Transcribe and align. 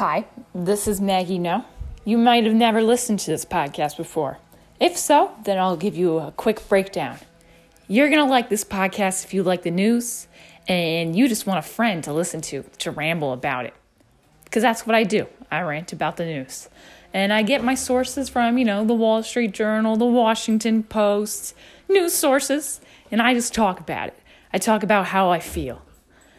Hi, 0.00 0.24
this 0.54 0.88
is 0.88 0.98
Maggie 0.98 1.38
No. 1.38 1.66
You 2.06 2.16
might 2.16 2.44
have 2.44 2.54
never 2.54 2.82
listened 2.82 3.18
to 3.18 3.30
this 3.30 3.44
podcast 3.44 3.98
before. 3.98 4.38
If 4.80 4.96
so, 4.96 5.32
then 5.44 5.58
I'll 5.58 5.76
give 5.76 5.94
you 5.94 6.20
a 6.20 6.32
quick 6.32 6.66
breakdown. 6.70 7.18
You're 7.86 8.08
going 8.08 8.24
to 8.24 8.30
like 8.30 8.48
this 8.48 8.64
podcast 8.64 9.26
if 9.26 9.34
you 9.34 9.42
like 9.42 9.60
the 9.60 9.70
news 9.70 10.26
and 10.66 11.14
you 11.14 11.28
just 11.28 11.46
want 11.46 11.58
a 11.58 11.68
friend 11.68 12.02
to 12.04 12.14
listen 12.14 12.40
to 12.40 12.62
to 12.78 12.90
ramble 12.90 13.34
about 13.34 13.66
it. 13.66 13.74
Because 14.44 14.62
that's 14.62 14.86
what 14.86 14.96
I 14.96 15.04
do. 15.04 15.26
I 15.50 15.60
rant 15.60 15.92
about 15.92 16.16
the 16.16 16.24
news. 16.24 16.70
And 17.12 17.30
I 17.30 17.42
get 17.42 17.62
my 17.62 17.74
sources 17.74 18.30
from, 18.30 18.56
you 18.56 18.64
know, 18.64 18.86
the 18.86 18.94
Wall 18.94 19.22
Street 19.22 19.52
Journal, 19.52 19.98
the 19.98 20.06
Washington 20.06 20.82
Post, 20.82 21.54
news 21.90 22.14
sources, 22.14 22.80
and 23.10 23.20
I 23.20 23.34
just 23.34 23.52
talk 23.52 23.80
about 23.80 24.08
it. 24.08 24.18
I 24.50 24.56
talk 24.56 24.82
about 24.82 25.08
how 25.08 25.28
I 25.28 25.40
feel. 25.40 25.82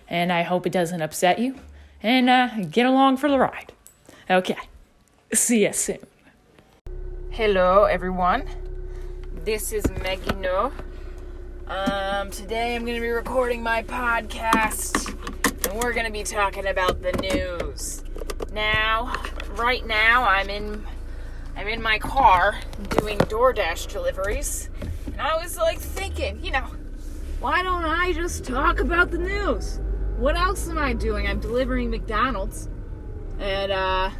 And 0.07 0.33
I 0.33 0.41
hope 0.41 0.65
it 0.65 0.73
doesn't 0.73 1.03
upset 1.03 1.37
you. 1.37 1.59
And 2.03 2.29
uh, 2.29 2.49
get 2.69 2.87
along 2.87 3.17
for 3.17 3.29
the 3.29 3.37
ride. 3.37 3.73
Okay. 4.29 4.57
See 5.33 5.65
you 5.65 5.73
soon. 5.73 5.99
Hello, 7.29 7.83
everyone. 7.83 8.47
This 9.45 9.71
is 9.71 9.87
Maggie 10.01 10.35
No. 10.35 10.71
Um, 11.67 12.31
today 12.31 12.75
I'm 12.75 12.83
going 12.85 12.95
to 12.95 13.01
be 13.01 13.09
recording 13.09 13.61
my 13.61 13.83
podcast, 13.83 15.09
and 15.67 15.79
we're 15.79 15.93
going 15.93 16.07
to 16.07 16.11
be 16.11 16.23
talking 16.23 16.65
about 16.67 17.01
the 17.01 17.11
news. 17.13 18.03
Now, 18.51 19.13
right 19.51 19.85
now, 19.85 20.23
I'm 20.23 20.49
in 20.49 20.83
I'm 21.55 21.67
in 21.67 21.81
my 21.81 21.99
car 21.99 22.59
doing 22.89 23.19
DoorDash 23.19 23.91
deliveries, 23.91 24.69
and 25.05 25.21
I 25.21 25.37
was 25.41 25.55
like 25.57 25.77
thinking, 25.77 26.43
you 26.43 26.51
know, 26.51 26.65
why 27.39 27.61
don't 27.61 27.85
I 27.85 28.11
just 28.11 28.43
talk 28.43 28.79
about 28.79 29.11
the 29.11 29.19
news? 29.19 29.79
What 30.21 30.35
else 30.35 30.69
am 30.69 30.77
I 30.77 30.93
doing? 30.93 31.25
I'm 31.25 31.39
delivering 31.39 31.89
McDonald's, 31.89 32.69
and 33.39 33.71
uh, 33.71 34.11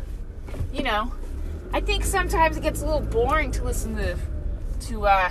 you 0.74 0.82
know, 0.82 1.14
I 1.74 1.82
think 1.82 2.06
sometimes 2.06 2.58
it 2.58 2.64
gets 2.64 2.82
a 2.82 2.86
little 2.86 3.02
boring 3.02 3.52
to 3.52 3.64
listen 3.64 3.96
to 3.98 4.18
to 4.88 5.06
uh, 5.06 5.30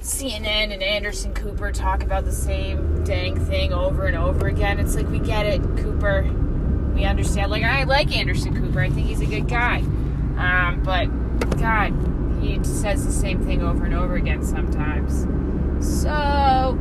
CNN 0.00 0.72
and 0.72 0.82
Anderson 0.82 1.34
Cooper 1.34 1.70
talk 1.70 2.02
about 2.02 2.24
the 2.24 2.32
same 2.32 3.04
dang 3.04 3.38
thing 3.46 3.72
over 3.72 4.06
and 4.06 4.16
over 4.16 4.48
again. 4.48 4.80
It's 4.80 4.96
like 4.96 5.08
we 5.08 5.20
get 5.20 5.46
it, 5.46 5.62
Cooper. 5.76 6.28
We 6.96 7.04
understand. 7.04 7.52
Like 7.52 7.62
I 7.62 7.84
like 7.84 8.16
Anderson 8.16 8.60
Cooper. 8.60 8.80
I 8.80 8.90
think 8.90 9.06
he's 9.06 9.20
a 9.20 9.26
good 9.26 9.46
guy. 9.46 9.82
Um, 10.36 10.82
but 10.82 11.06
God, 11.60 11.94
he 12.42 12.58
says 12.64 13.06
the 13.06 13.12
same 13.12 13.44
thing 13.46 13.62
over 13.62 13.84
and 13.84 13.94
over 13.94 14.16
again 14.16 14.44
sometimes. 14.44 15.28
So 16.02 16.76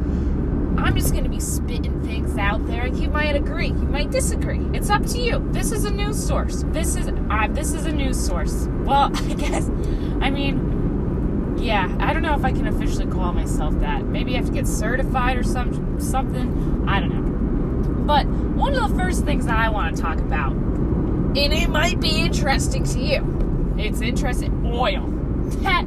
I'm 0.77 0.95
just 0.95 1.13
gonna 1.13 1.29
be 1.29 1.39
spitting 1.39 2.01
things 2.03 2.37
out 2.37 2.65
there. 2.67 2.87
You 2.87 3.09
might 3.09 3.35
agree, 3.35 3.67
you 3.67 3.73
might 3.73 4.11
disagree. 4.11 4.61
It's 4.73 4.89
up 4.89 5.05
to 5.07 5.19
you. 5.19 5.47
This 5.51 5.71
is 5.71 5.85
a 5.85 5.89
news 5.89 6.23
source. 6.23 6.63
This 6.67 6.95
is 6.95 7.07
uh, 7.07 7.47
this 7.49 7.73
is 7.73 7.85
a 7.85 7.91
news 7.91 8.23
source. 8.23 8.67
Well, 8.83 9.11
I 9.13 9.33
guess. 9.33 9.69
I 10.21 10.29
mean, 10.29 11.55
yeah, 11.59 11.95
I 11.99 12.13
don't 12.13 12.21
know 12.21 12.35
if 12.35 12.45
I 12.45 12.51
can 12.51 12.67
officially 12.67 13.07
call 13.07 13.33
myself 13.33 13.79
that. 13.79 14.05
Maybe 14.05 14.33
I 14.33 14.37
have 14.37 14.47
to 14.47 14.53
get 14.53 14.67
certified 14.67 15.37
or 15.37 15.43
some 15.43 15.99
something. 15.99 16.85
I 16.87 16.99
don't 16.99 17.09
know. 17.09 18.05
But 18.05 18.25
one 18.27 18.73
of 18.73 18.89
the 18.89 18.97
first 18.97 19.25
things 19.25 19.45
that 19.45 19.57
I 19.57 19.69
want 19.69 19.95
to 19.95 20.01
talk 20.01 20.19
about, 20.19 20.53
and 20.53 21.37
it 21.37 21.69
might 21.69 21.99
be 21.99 22.21
interesting 22.21 22.83
to 22.85 22.99
you. 22.99 23.75
It's 23.77 24.01
interesting. 24.01 24.65
Oil. 24.65 25.13
That 25.63 25.85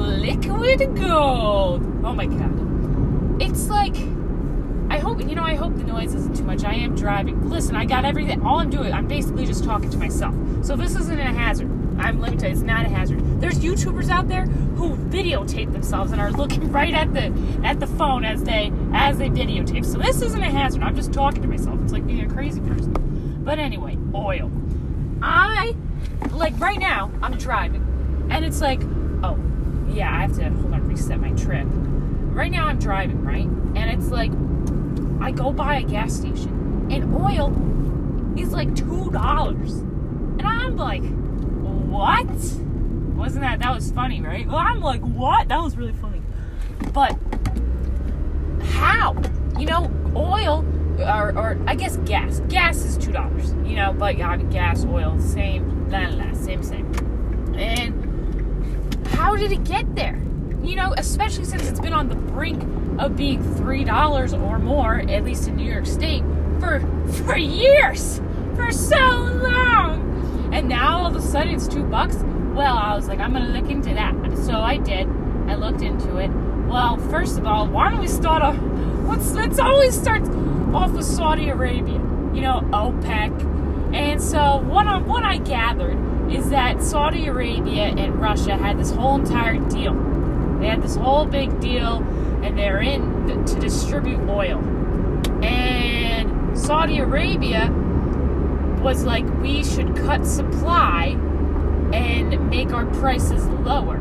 liquid 0.00 0.96
gold. 0.96 1.82
Oh 2.04 2.14
my 2.14 2.26
god. 2.26 3.40
It's 3.40 3.68
like 3.68 3.96
I 4.94 4.98
hope 4.98 5.18
you 5.18 5.34
know. 5.34 5.42
I 5.42 5.56
hope 5.56 5.74
the 5.76 5.82
noise 5.82 6.14
isn't 6.14 6.36
too 6.36 6.44
much. 6.44 6.62
I 6.62 6.74
am 6.74 6.94
driving. 6.94 7.50
Listen, 7.50 7.74
I 7.74 7.84
got 7.84 8.04
everything. 8.04 8.42
All 8.42 8.60
I'm 8.60 8.70
doing, 8.70 8.92
I'm 8.92 9.08
basically 9.08 9.44
just 9.44 9.64
talking 9.64 9.90
to 9.90 9.98
myself. 9.98 10.36
So 10.62 10.76
this 10.76 10.94
isn't 10.94 11.18
a 11.18 11.32
hazard. 11.32 11.68
I'm 11.98 12.20
let 12.20 12.30
me 12.30 12.36
tell 12.36 12.48
you, 12.48 12.54
it's 12.54 12.62
not 12.62 12.86
a 12.86 12.88
hazard. 12.88 13.40
There's 13.40 13.58
YouTubers 13.58 14.08
out 14.08 14.28
there 14.28 14.46
who 14.46 14.94
videotape 14.94 15.72
themselves 15.72 16.12
and 16.12 16.20
are 16.20 16.30
looking 16.30 16.70
right 16.78 16.94
at 16.94 17.12
the 17.12 17.34
at 17.64 17.80
the 17.80 17.88
phone 17.88 18.24
as 18.24 18.44
they 18.44 18.70
as 18.92 19.18
they 19.18 19.30
videotape. 19.30 19.84
So 19.84 19.98
this 19.98 20.22
isn't 20.22 20.40
a 20.40 20.48
hazard. 20.48 20.84
I'm 20.84 20.94
just 20.94 21.12
talking 21.12 21.42
to 21.42 21.48
myself. 21.48 21.80
It's 21.82 21.92
like 21.92 22.06
being 22.06 22.30
a 22.30 22.32
crazy 22.32 22.60
person. 22.60 23.42
But 23.44 23.58
anyway, 23.58 23.98
oil. 24.14 24.48
I 25.20 25.74
like 26.30 26.56
right 26.60 26.78
now. 26.78 27.10
I'm 27.20 27.36
driving, 27.36 28.28
and 28.30 28.44
it's 28.44 28.60
like, 28.60 28.80
oh 29.24 29.36
yeah, 29.88 30.16
I 30.16 30.20
have 30.20 30.36
to 30.36 30.50
hold 30.50 30.72
on, 30.72 30.86
reset 30.86 31.18
my 31.18 31.32
trip. 31.32 31.66
Right 31.68 32.52
now 32.52 32.66
I'm 32.66 32.78
driving, 32.78 33.24
right, 33.24 33.46
and 33.46 33.90
it's 33.90 34.10
like 34.10 34.30
I 35.20 35.30
go 35.30 35.52
by 35.52 35.76
a 35.76 35.82
gas 35.82 36.14
station 36.14 36.88
and 36.90 37.14
oil 37.14 37.52
is 38.38 38.52
like 38.52 38.74
two 38.74 39.10
dollars. 39.10 39.72
And 39.72 40.42
I'm 40.42 40.76
like, 40.76 41.04
what? 41.04 42.26
Wasn't 43.16 43.40
that 43.42 43.60
that 43.60 43.74
was 43.74 43.90
funny, 43.92 44.20
right? 44.20 44.46
Well, 44.46 44.56
I'm 44.56 44.80
like, 44.80 45.00
what? 45.00 45.48
That 45.48 45.60
was 45.62 45.76
really 45.76 45.92
funny. 45.92 46.22
But 46.92 47.16
how? 48.62 49.16
You 49.58 49.66
know, 49.66 49.90
oil 50.16 50.64
or, 50.98 51.36
or 51.36 51.58
I 51.66 51.74
guess 51.74 51.96
gas. 51.98 52.40
Gas 52.48 52.78
is 52.78 52.98
two 52.98 53.12
dollars. 53.12 53.52
You 53.64 53.76
know, 53.76 53.92
but 53.92 54.18
yeah, 54.18 54.36
gas, 54.36 54.84
oil, 54.84 55.18
same, 55.20 55.88
la 55.90 56.08
la, 56.08 56.32
same, 56.34 56.62
same. 56.62 56.92
And 57.56 59.06
how 59.08 59.36
did 59.36 59.52
it 59.52 59.64
get 59.64 59.94
there? 59.94 60.20
You 60.62 60.76
know, 60.76 60.94
especially 60.96 61.44
since 61.44 61.68
it's 61.68 61.80
been 61.80 61.92
on 61.92 62.08
the 62.08 62.14
brink 62.14 62.62
of 62.98 63.16
being 63.16 63.42
three 63.56 63.84
dollars 63.84 64.32
or 64.32 64.58
more, 64.58 65.00
at 65.08 65.24
least 65.24 65.48
in 65.48 65.56
New 65.56 65.70
York 65.70 65.86
State, 65.86 66.22
for 66.60 66.80
for 67.24 67.36
years, 67.36 68.20
for 68.54 68.70
so 68.70 68.96
long, 68.96 70.50
and 70.52 70.68
now 70.68 70.98
all 70.98 71.06
of 71.06 71.16
a 71.16 71.22
sudden 71.22 71.54
it's 71.54 71.68
two 71.68 71.84
bucks. 71.84 72.16
Well, 72.54 72.76
I 72.76 72.94
was 72.94 73.08
like, 73.08 73.18
I'm 73.18 73.32
gonna 73.32 73.48
look 73.48 73.70
into 73.70 73.94
that, 73.94 74.14
so 74.38 74.60
I 74.60 74.76
did. 74.76 75.08
I 75.48 75.56
looked 75.56 75.82
into 75.82 76.18
it. 76.18 76.30
Well, 76.68 76.96
first 76.96 77.38
of 77.38 77.46
all, 77.46 77.66
why 77.66 77.90
don't 77.90 78.00
we 78.00 78.08
start 78.08 78.42
off? 78.42 78.56
Let's 79.08 79.32
let's 79.32 79.58
always 79.58 80.00
start 80.00 80.22
off 80.74 80.92
with 80.92 81.04
Saudi 81.04 81.48
Arabia. 81.48 82.00
You 82.34 82.40
know, 82.40 82.62
OPEC. 82.72 83.94
And 83.94 84.20
so 84.20 84.56
what 84.66 84.88
I, 84.88 84.98
what 84.98 85.22
I 85.22 85.36
gathered 85.36 85.96
is 86.32 86.50
that 86.50 86.82
Saudi 86.82 87.26
Arabia 87.26 87.94
and 87.96 88.20
Russia 88.20 88.56
had 88.56 88.76
this 88.76 88.90
whole 88.90 89.20
entire 89.20 89.58
deal. 89.68 89.94
They 90.58 90.66
had 90.66 90.82
this 90.82 90.96
whole 90.96 91.26
big 91.26 91.60
deal 91.60 92.00
and 92.44 92.58
they're 92.58 92.80
in 92.80 93.44
to 93.46 93.58
distribute 93.58 94.20
oil. 94.28 94.58
And 95.42 96.56
Saudi 96.56 96.98
Arabia 96.98 97.70
was 98.82 99.04
like, 99.04 99.24
we 99.40 99.64
should 99.64 99.96
cut 99.96 100.26
supply 100.26 101.16
and 101.92 102.50
make 102.50 102.72
our 102.72 102.86
prices 102.86 103.46
lower. 103.46 103.96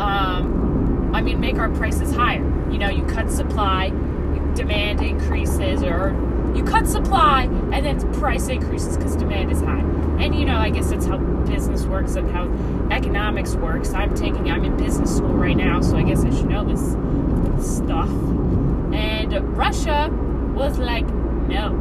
Um, 0.00 1.10
I 1.14 1.20
mean, 1.20 1.40
make 1.40 1.56
our 1.58 1.70
prices 1.70 2.12
higher. 2.12 2.44
You 2.70 2.78
know, 2.78 2.88
you 2.88 3.04
cut 3.04 3.30
supply, 3.30 3.90
demand 4.54 5.00
increases, 5.00 5.82
or 5.82 6.10
you 6.54 6.64
cut 6.64 6.88
supply 6.88 7.44
and 7.72 7.86
then 7.86 8.12
price 8.14 8.48
increases 8.48 8.96
because 8.96 9.14
demand 9.16 9.52
is 9.52 9.60
high. 9.60 9.84
And 10.18 10.34
you 10.34 10.44
know, 10.44 10.56
I 10.56 10.70
guess 10.70 10.90
that's 10.90 11.06
how 11.06 11.18
business 11.18 11.84
works 11.84 12.16
and 12.16 12.30
how 12.30 12.48
economics 12.90 13.54
works. 13.54 13.92
I'm 13.92 14.14
taking, 14.14 14.50
I'm 14.50 14.64
in 14.64 14.76
business 14.76 15.16
school 15.16 15.34
right 15.34 15.56
now, 15.56 15.80
so 15.80 15.96
I 15.96 16.02
guess 16.02 16.24
I 16.24 16.30
should 16.30 16.48
know 16.48 16.64
this 16.64 16.80
stuff. 17.76 18.08
And 18.92 19.56
Russia 19.56 20.10
was 20.54 20.78
like, 20.78 21.06
no, 21.06 21.72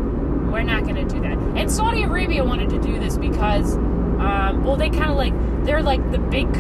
we're 0.52 0.64
not 0.64 0.84
going 0.84 0.96
to 0.96 1.06
do 1.06 1.22
that. 1.22 1.38
And 1.58 1.72
Saudi 1.72 2.04
Arabia 2.04 2.44
wanted 2.44 2.70
to 2.70 2.80
do 2.80 3.00
this 3.00 3.18
because, 3.18 3.76
um, 3.76 4.64
well, 4.64 4.76
they 4.76 4.90
kind 4.90 5.10
of 5.10 5.18
like, 5.18 5.34
they're 5.66 5.84
like 5.84 6.12
the 6.12 6.20
big, 6.20 6.52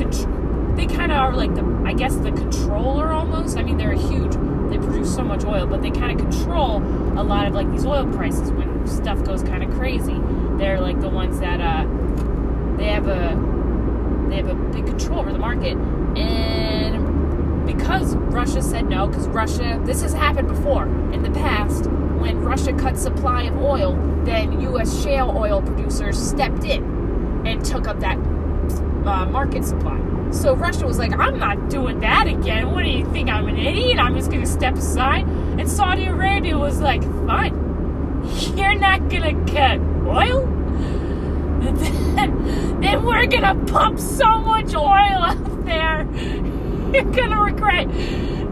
they 0.75 0.87
kind 0.87 1.11
of 1.11 1.17
are 1.17 1.35
like 1.35 1.53
the, 1.55 1.63
I 1.85 1.93
guess, 1.93 2.15
the 2.15 2.31
controller 2.31 3.11
almost. 3.11 3.57
I 3.57 3.63
mean, 3.63 3.77
they're 3.77 3.93
huge. 3.93 4.33
They 4.69 4.77
produce 4.77 5.13
so 5.13 5.23
much 5.23 5.45
oil, 5.45 5.65
but 5.65 5.81
they 5.81 5.91
kind 5.91 6.11
of 6.11 6.17
control 6.17 6.77
a 7.17 7.23
lot 7.23 7.47
of 7.47 7.53
like 7.53 7.71
these 7.71 7.85
oil 7.85 8.05
prices 8.13 8.51
when 8.51 8.85
stuff 8.87 9.23
goes 9.23 9.43
kind 9.43 9.63
of 9.63 9.71
crazy. 9.71 10.19
They're 10.57 10.79
like 10.79 10.99
the 10.99 11.09
ones 11.09 11.39
that, 11.39 11.61
uh, 11.61 11.85
they 12.77 12.85
have 12.85 13.07
a 13.07 14.27
they 14.29 14.37
have 14.37 14.49
a 14.49 14.55
big 14.55 14.85
control 14.85 15.19
over 15.19 15.31
the 15.31 15.39
market. 15.39 15.75
And 16.17 17.65
because 17.65 18.15
russia 18.15 18.61
said 18.61 18.87
no 18.87 19.07
because 19.07 19.27
russia 19.27 19.81
this 19.83 20.01
has 20.01 20.13
happened 20.13 20.47
before 20.47 20.85
in 21.11 21.21
the 21.21 21.31
past 21.31 21.85
when 22.17 22.39
russia 22.39 22.71
cut 22.71 22.97
supply 22.97 23.43
of 23.43 23.57
oil 23.57 23.93
then 24.23 24.53
us 24.61 25.03
shale 25.03 25.33
oil 25.35 25.61
producers 25.61 26.17
stepped 26.17 26.63
in 26.63 26.81
and 27.45 27.65
took 27.65 27.87
up 27.87 27.99
that 27.99 28.17
uh, 29.05 29.25
market 29.25 29.65
supply. 29.65 29.99
So 30.31 30.55
russia 30.55 30.85
was 30.85 30.97
like 30.97 31.11
i'm 31.13 31.39
not 31.39 31.69
doing 31.69 31.99
that 32.01 32.27
again. 32.27 32.71
What 32.71 32.83
do 32.83 32.89
you 32.89 33.09
think? 33.11 33.29
I'm 33.29 33.47
an 33.47 33.57
idiot. 33.57 33.99
I'm 33.99 34.15
just 34.15 34.29
going 34.29 34.41
to 34.41 34.47
step 34.47 34.75
aside. 34.75 35.25
And 35.27 35.69
saudi 35.69 36.05
arabia 36.05 36.57
was 36.57 36.79
like 36.79 37.03
fine. 37.25 37.53
You're 38.55 38.75
not 38.75 39.09
going 39.09 39.45
to 39.45 39.53
cut 39.53 39.96
oil 40.07 40.57
then, 42.79 43.03
we're 43.03 43.25
gonna 43.25 43.55
pump 43.65 43.99
so 43.99 44.37
much 44.39 44.73
oil 44.73 44.85
out 44.85 45.65
there. 45.65 46.07
You're 46.93 47.11
gonna 47.11 47.41
regret 47.41 47.89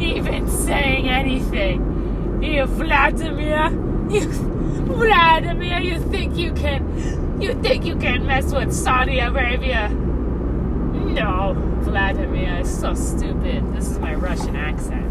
even 0.02 0.50
saying 0.50 1.08
anything. 1.08 2.42
You 2.44 2.66
Vladimir, 2.66 3.70
you 4.10 4.28
Vladimir, 4.28 5.80
you 5.80 6.00
think 6.00 6.36
you 6.36 6.52
can, 6.54 7.42
you 7.42 7.54
think 7.62 7.86
you 7.86 7.96
can 7.96 8.26
mess 8.26 8.52
with 8.54 8.74
Saudi 8.74 9.20
Arabia? 9.20 9.90
No, 9.90 11.54
Vladimir 11.82 12.60
is 12.62 12.80
so 12.80 12.94
stupid. 12.94 13.74
This 13.74 13.90
is 13.90 14.00
my 14.00 14.16
Russian 14.16 14.56
accent. 14.56 15.06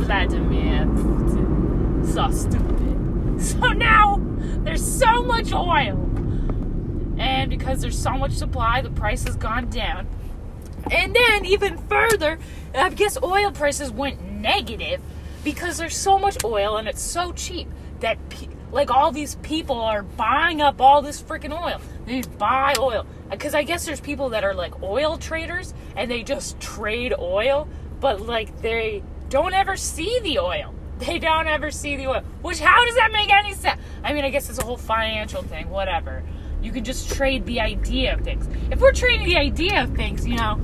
Vladimir, 0.00 0.84
Putin, 0.84 2.06
so 2.06 2.30
stupid. 2.30 2.87
Oil. 5.52 5.96
And 7.18 7.50
because 7.50 7.80
there's 7.80 7.98
so 7.98 8.12
much 8.12 8.32
supply, 8.32 8.80
the 8.80 8.90
price 8.90 9.24
has 9.24 9.36
gone 9.36 9.70
down. 9.70 10.06
And 10.90 11.14
then 11.14 11.44
even 11.44 11.76
further, 11.88 12.38
I 12.74 12.90
guess 12.90 13.18
oil 13.22 13.50
prices 13.50 13.90
went 13.90 14.22
negative 14.22 15.00
because 15.44 15.78
there's 15.78 15.96
so 15.96 16.18
much 16.18 16.44
oil 16.44 16.76
and 16.76 16.88
it's 16.88 17.02
so 17.02 17.32
cheap 17.32 17.68
that 18.00 18.16
pe- 18.28 18.48
like 18.70 18.90
all 18.90 19.10
these 19.10 19.36
people 19.36 19.80
are 19.80 20.02
buying 20.02 20.60
up 20.60 20.80
all 20.80 21.02
this 21.02 21.20
freaking 21.20 21.58
oil. 21.58 21.80
They 22.06 22.22
buy 22.22 22.74
oil 22.78 23.06
because 23.30 23.54
I 23.54 23.62
guess 23.64 23.84
there's 23.84 24.00
people 24.00 24.30
that 24.30 24.44
are 24.44 24.54
like 24.54 24.82
oil 24.82 25.18
traders 25.18 25.74
and 25.96 26.10
they 26.10 26.22
just 26.22 26.60
trade 26.60 27.14
oil, 27.18 27.68
but 28.00 28.20
like 28.20 28.60
they 28.62 29.02
don't 29.28 29.54
ever 29.54 29.76
see 29.76 30.20
the 30.20 30.38
oil. 30.38 30.74
They 30.98 31.18
don't 31.18 31.46
ever 31.46 31.70
see 31.70 31.96
the 31.96 32.08
oil. 32.08 32.22
Which 32.42 32.58
how 32.60 32.84
does 32.84 32.96
that 32.96 33.12
make 33.12 33.32
any 33.32 33.54
sense? 33.54 33.80
I 34.02 34.12
mean, 34.12 34.24
I 34.24 34.30
guess 34.30 34.50
it's 34.50 34.58
a 34.58 34.64
whole 34.64 34.76
financial 34.76 35.42
thing, 35.42 35.70
whatever. 35.70 36.22
You 36.60 36.72
can 36.72 36.84
just 36.84 37.14
trade 37.14 37.46
the 37.46 37.60
idea 37.60 38.14
of 38.14 38.22
things. 38.22 38.48
If 38.70 38.80
we're 38.80 38.92
trading 38.92 39.26
the 39.26 39.36
idea 39.36 39.82
of 39.82 39.94
things, 39.94 40.26
you 40.26 40.36
know, 40.36 40.58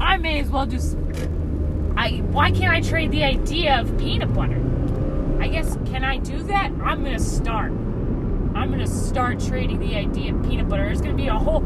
I 0.00 0.16
may 0.16 0.40
as 0.40 0.48
well 0.48 0.66
just 0.66 0.96
I 1.96 2.22
why 2.30 2.50
can't 2.50 2.72
I 2.72 2.80
trade 2.80 3.10
the 3.10 3.24
idea 3.24 3.80
of 3.80 3.96
peanut 3.98 4.32
butter? 4.34 4.60
I 5.40 5.48
guess 5.48 5.76
can 5.86 6.04
I 6.04 6.18
do 6.18 6.42
that? 6.44 6.72
I'm 6.82 7.04
gonna 7.04 7.18
start. 7.18 7.72
I'm 7.72 8.70
gonna 8.70 8.86
start 8.86 9.38
trading 9.40 9.78
the 9.78 9.94
idea 9.96 10.34
of 10.34 10.42
peanut 10.42 10.68
butter. 10.68 10.84
There's 10.84 11.00
gonna 11.00 11.14
be 11.14 11.28
a 11.28 11.38
whole 11.38 11.60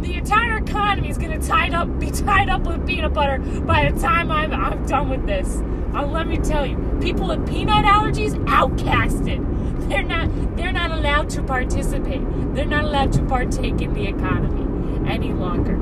the 0.00 0.14
entire 0.14 0.58
economy 0.58 1.08
is 1.08 1.18
gonna 1.18 1.40
tied 1.40 1.74
up 1.74 1.98
be 1.98 2.10
tied 2.10 2.48
up 2.48 2.62
with 2.62 2.86
peanut 2.86 3.14
butter 3.14 3.38
by 3.62 3.90
the 3.90 4.00
time 4.00 4.30
I'm 4.30 4.52
I'm 4.52 4.86
done 4.86 5.08
with 5.08 5.26
this. 5.26 5.62
Uh, 5.94 6.06
let 6.06 6.26
me 6.26 6.36
tell 6.38 6.66
you, 6.66 6.76
people 7.00 7.28
with 7.28 7.46
peanut 7.48 7.84
allergies 7.84 8.34
outcasted. 8.46 9.88
They're 9.88 10.02
not 10.02 10.56
they're 10.56 10.72
not 10.72 10.90
allowed 10.90 11.30
to 11.30 11.42
participate. 11.42 12.22
They're 12.54 12.64
not 12.64 12.84
allowed 12.84 13.12
to 13.14 13.22
partake 13.24 13.80
in 13.80 13.92
the 13.94 14.06
economy 14.06 15.08
any 15.08 15.32
longer. 15.32 15.74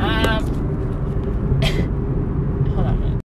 Um, 0.00 0.44
hold 2.74 2.86
on. 2.86 3.20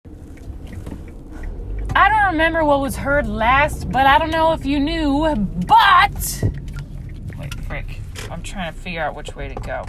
I 1.94 2.08
don't 2.08 2.26
remember 2.32 2.64
what 2.64 2.80
was 2.80 2.96
heard 2.96 3.26
last, 3.26 3.90
but 3.90 4.06
I 4.06 4.18
don't 4.18 4.30
know 4.30 4.52
if 4.52 4.66
you 4.66 4.78
knew, 4.78 5.34
but 5.66 6.44
wait, 7.38 7.54
frick. 7.64 8.00
I'm 8.30 8.42
trying 8.42 8.72
to 8.72 8.78
figure 8.78 9.02
out 9.02 9.14
which 9.14 9.34
way 9.34 9.48
to 9.48 9.54
go. 9.54 9.86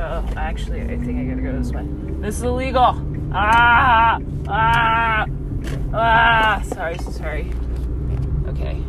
Oh, 0.00 0.24
actually, 0.36 0.82
I 0.82 0.96
think 0.96 1.18
I 1.18 1.24
gotta 1.24 1.42
go 1.42 1.58
this 1.58 1.72
way. 1.72 1.84
This 2.20 2.36
is 2.36 2.42
illegal. 2.44 3.04
Ah, 3.32 4.20
ah, 4.46 5.26
ah. 5.92 6.62
Sorry, 6.66 6.96
sorry. 6.98 7.52
Okay. 8.46 8.80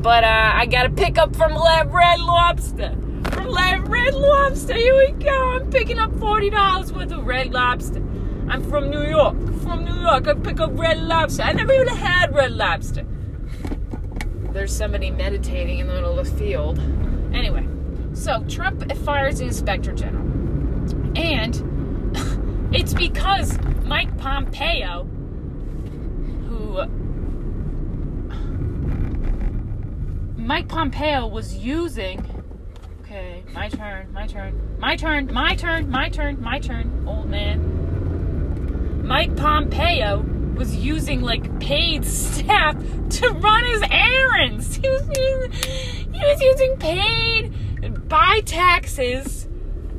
But 0.00 0.22
uh, 0.22 0.50
I 0.54 0.66
got 0.66 0.84
to 0.84 0.90
pick 0.90 1.18
up 1.18 1.34
from 1.34 1.52
Red 1.54 2.20
Lobster. 2.20 2.96
From 3.32 3.52
Red 3.52 4.14
Lobster. 4.14 4.74
Here 4.74 4.94
we 4.94 5.12
go. 5.12 5.58
I'm 5.60 5.70
picking 5.70 5.98
up 5.98 6.12
$40 6.12 6.92
worth 6.92 7.10
of 7.10 7.26
Red 7.26 7.52
Lobster. 7.52 7.98
I'm 8.48 8.62
from 8.70 8.90
New 8.90 9.02
York. 9.02 9.34
From 9.62 9.84
New 9.84 10.00
York, 10.00 10.28
I 10.28 10.34
pick 10.34 10.60
up 10.60 10.70
Red 10.74 10.98
Lobster. 11.00 11.42
I 11.42 11.52
never 11.52 11.72
even 11.72 11.88
had 11.88 12.34
Red 12.34 12.52
Lobster. 12.52 13.04
There's 14.52 14.74
somebody 14.74 15.10
meditating 15.10 15.80
in 15.80 15.88
the 15.88 15.94
middle 15.94 16.18
of 16.18 16.30
the 16.30 16.36
field. 16.36 16.78
Anyway, 17.32 17.66
so 18.22 18.44
Trump 18.44 18.90
fires 18.98 19.38
the 19.40 19.46
inspector 19.46 19.92
general. 19.92 20.22
And 21.16 22.70
it's 22.74 22.94
because 22.94 23.58
Mike 23.84 24.16
Pompeo, 24.16 25.02
who 26.48 26.86
Mike 30.40 30.68
Pompeo 30.68 31.26
was 31.26 31.56
using. 31.56 32.24
Okay, 33.00 33.42
my 33.52 33.68
turn, 33.68 34.12
my 34.12 34.28
turn, 34.28 34.78
my 34.78 34.94
turn, 34.94 35.32
my 35.32 35.56
turn, 35.56 35.90
my 35.90 36.08
turn, 36.08 36.40
my 36.40 36.60
turn, 36.60 37.04
old 37.08 37.28
man. 37.28 39.04
Mike 39.04 39.34
Pompeo 39.36 40.24
was 40.54 40.76
using 40.76 41.22
like 41.22 41.58
paid 41.58 42.04
staff 42.06 42.76
to 43.10 43.30
run 43.30 43.64
his 43.64 43.82
errands. 43.90 44.76
He 44.76 44.88
was 44.88 45.08
using, 45.08 45.50
he 46.12 46.20
was 46.24 46.40
using 46.40 46.76
paid 46.76 47.52
by 48.12 48.40
taxes 48.44 49.48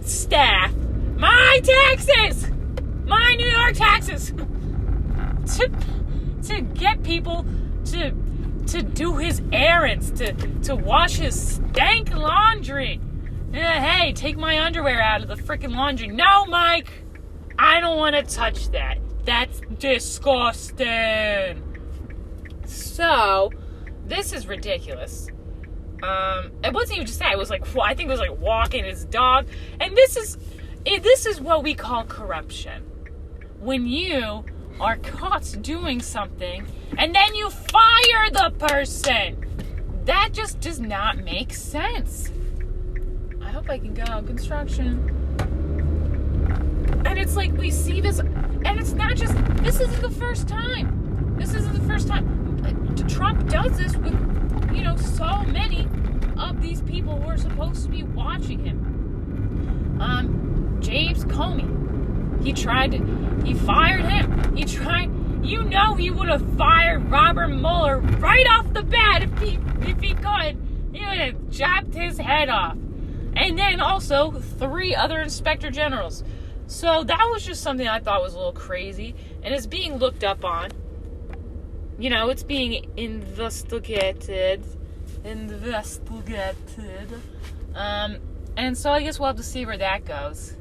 staff. 0.01 0.71
My 1.17 1.59
taxes! 1.63 2.47
My 3.05 3.33
New 3.33 3.47
York 3.47 3.73
taxes! 3.73 4.31
To, 5.57 5.71
to 6.43 6.61
get 6.61 7.01
people 7.01 7.43
to 7.85 8.11
to 8.67 8.83
do 8.83 9.17
his 9.17 9.41
errands, 9.51 10.11
to, 10.11 10.31
to 10.61 10.75
wash 10.75 11.15
his 11.15 11.55
stank 11.55 12.13
laundry. 12.13 13.01
Hey, 13.51 14.13
take 14.13 14.37
my 14.37 14.63
underwear 14.63 15.01
out 15.01 15.23
of 15.23 15.27
the 15.27 15.35
freaking 15.35 15.75
laundry. 15.75 16.07
No, 16.07 16.45
Mike! 16.45 16.91
I 17.57 17.79
don't 17.79 17.97
want 17.97 18.15
to 18.15 18.21
touch 18.21 18.69
that. 18.69 18.99
That's 19.25 19.59
disgusting. 19.79 21.63
So, 22.65 23.51
this 24.05 24.31
is 24.33 24.45
ridiculous. 24.45 25.29
Um, 26.03 26.51
it 26.63 26.73
wasn't 26.73 26.97
even 26.97 27.07
just 27.07 27.19
that. 27.19 27.31
It 27.31 27.37
was 27.37 27.49
like 27.49 27.63
I 27.77 27.93
think 27.95 28.07
it 28.07 28.11
was 28.11 28.19
like 28.19 28.37
walking 28.39 28.83
his 28.83 29.05
dog, 29.05 29.47
and 29.79 29.95
this 29.95 30.17
is 30.17 30.37
this 30.85 31.25
is 31.25 31.39
what 31.39 31.63
we 31.63 31.73
call 31.73 32.03
corruption. 32.03 32.83
When 33.59 33.87
you 33.87 34.43
are 34.79 34.97
caught 34.97 35.55
doing 35.61 36.01
something 36.01 36.65
and 36.97 37.15
then 37.15 37.35
you 37.35 37.49
fire 37.49 38.29
the 38.31 38.53
person. 38.57 39.45
That 40.05 40.29
just 40.33 40.59
does 40.59 40.79
not 40.79 41.17
make 41.17 41.53
sense. 41.53 42.29
I 43.41 43.49
hope 43.49 43.69
I 43.69 43.77
can 43.79 43.93
go 43.93 44.03
construction. 44.23 45.09
And 47.05 47.17
it's 47.17 47.35
like 47.35 47.51
we 47.53 47.71
see 47.71 48.01
this, 48.01 48.19
and 48.19 48.79
it's 48.79 48.93
not 48.93 49.15
just, 49.15 49.33
this 49.63 49.79
isn't 49.79 50.01
the 50.01 50.09
first 50.09 50.47
time. 50.47 51.35
This 51.37 51.53
isn't 51.53 51.73
the 51.73 51.87
first 51.87 52.07
time. 52.07 52.95
Trump 53.07 53.47
does 53.49 53.77
this 53.77 53.95
with, 53.97 54.42
you 54.73 54.83
know, 54.83 54.95
so 54.95 55.43
many 55.43 55.87
of 56.37 56.61
these 56.61 56.81
people 56.81 57.19
who 57.21 57.29
are 57.29 57.37
supposed 57.37 57.83
to 57.83 57.89
be 57.89 58.03
watching 58.03 58.59
him. 58.59 59.99
Um, 60.01 60.77
James 60.81 61.25
Comey, 61.25 62.43
he 62.43 62.53
tried 62.53 62.91
to, 62.91 63.43
he 63.45 63.53
fired 63.53 64.05
him. 64.05 64.55
He 64.55 64.65
tried, 64.65 65.11
you 65.43 65.63
know 65.63 65.95
he 65.95 66.09
would 66.09 66.29
have 66.29 66.57
fired 66.57 67.09
Robert 67.11 67.49
Mueller 67.49 67.99
right 67.99 68.45
off 68.47 68.73
the 68.73 68.83
bat 68.83 69.23
if 69.23 69.39
he 69.39 69.59
if 69.81 69.99
he 69.99 70.13
could. 70.13 70.57
He 70.93 71.05
would 71.05 71.17
have 71.17 71.51
chopped 71.51 71.93
his 71.93 72.17
head 72.17 72.49
off. 72.49 72.77
And 73.35 73.57
then 73.57 73.79
also 73.79 74.31
three 74.31 74.95
other 74.95 75.19
inspector 75.21 75.69
generals. 75.69 76.23
So 76.67 77.03
that 77.03 77.29
was 77.31 77.45
just 77.45 77.61
something 77.61 77.87
I 77.87 77.99
thought 77.99 78.21
was 78.21 78.33
a 78.33 78.37
little 78.37 78.53
crazy 78.53 79.15
and 79.41 79.53
is 79.53 79.67
being 79.67 79.97
looked 79.97 80.23
up 80.23 80.45
on. 80.45 80.71
You 81.97 82.09
know, 82.09 82.29
it's 82.29 82.43
being 82.43 82.91
investigated. 82.97 84.63
Investigated. 85.23 86.57
Um, 87.75 88.17
and 88.57 88.77
so 88.77 88.91
I 88.91 89.01
guess 89.01 89.19
we'll 89.19 89.27
have 89.27 89.37
to 89.37 89.43
see 89.43 89.65
where 89.65 89.77
that 89.77 90.05
goes. 90.05 90.55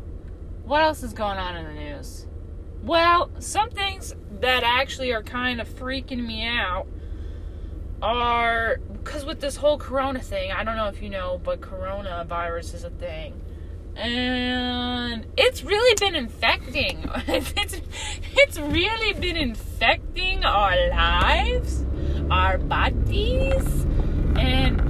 What 0.64 0.82
else 0.82 1.02
is 1.02 1.12
going 1.12 1.38
on 1.38 1.56
in 1.56 1.64
the 1.64 1.72
news? 1.72 2.26
Well, 2.82 3.30
some 3.38 3.70
things 3.70 4.14
that 4.40 4.62
actually 4.64 5.12
are 5.12 5.22
kind 5.22 5.60
of 5.60 5.68
freaking 5.68 6.26
me 6.26 6.44
out 6.46 6.86
are 8.00 8.78
because 8.92 9.24
with 9.24 9.40
this 9.40 9.56
whole 9.56 9.78
corona 9.78 10.20
thing, 10.20 10.50
I 10.50 10.64
don't 10.64 10.76
know 10.76 10.88
if 10.88 11.02
you 11.02 11.08
know, 11.08 11.40
but 11.42 11.60
coronavirus 11.60 12.74
is 12.74 12.84
a 12.84 12.90
thing. 12.90 13.40
And 13.96 15.26
it's 15.36 15.62
really 15.62 15.94
been 16.00 16.14
infecting. 16.14 17.04
it's, 17.28 17.80
it's 18.36 18.58
really 18.58 19.12
been 19.14 19.36
infecting 19.36 20.44
our 20.44 20.74
lives, 20.88 21.84
our 22.30 22.58
bodies. 22.58 23.86
And 24.36 24.80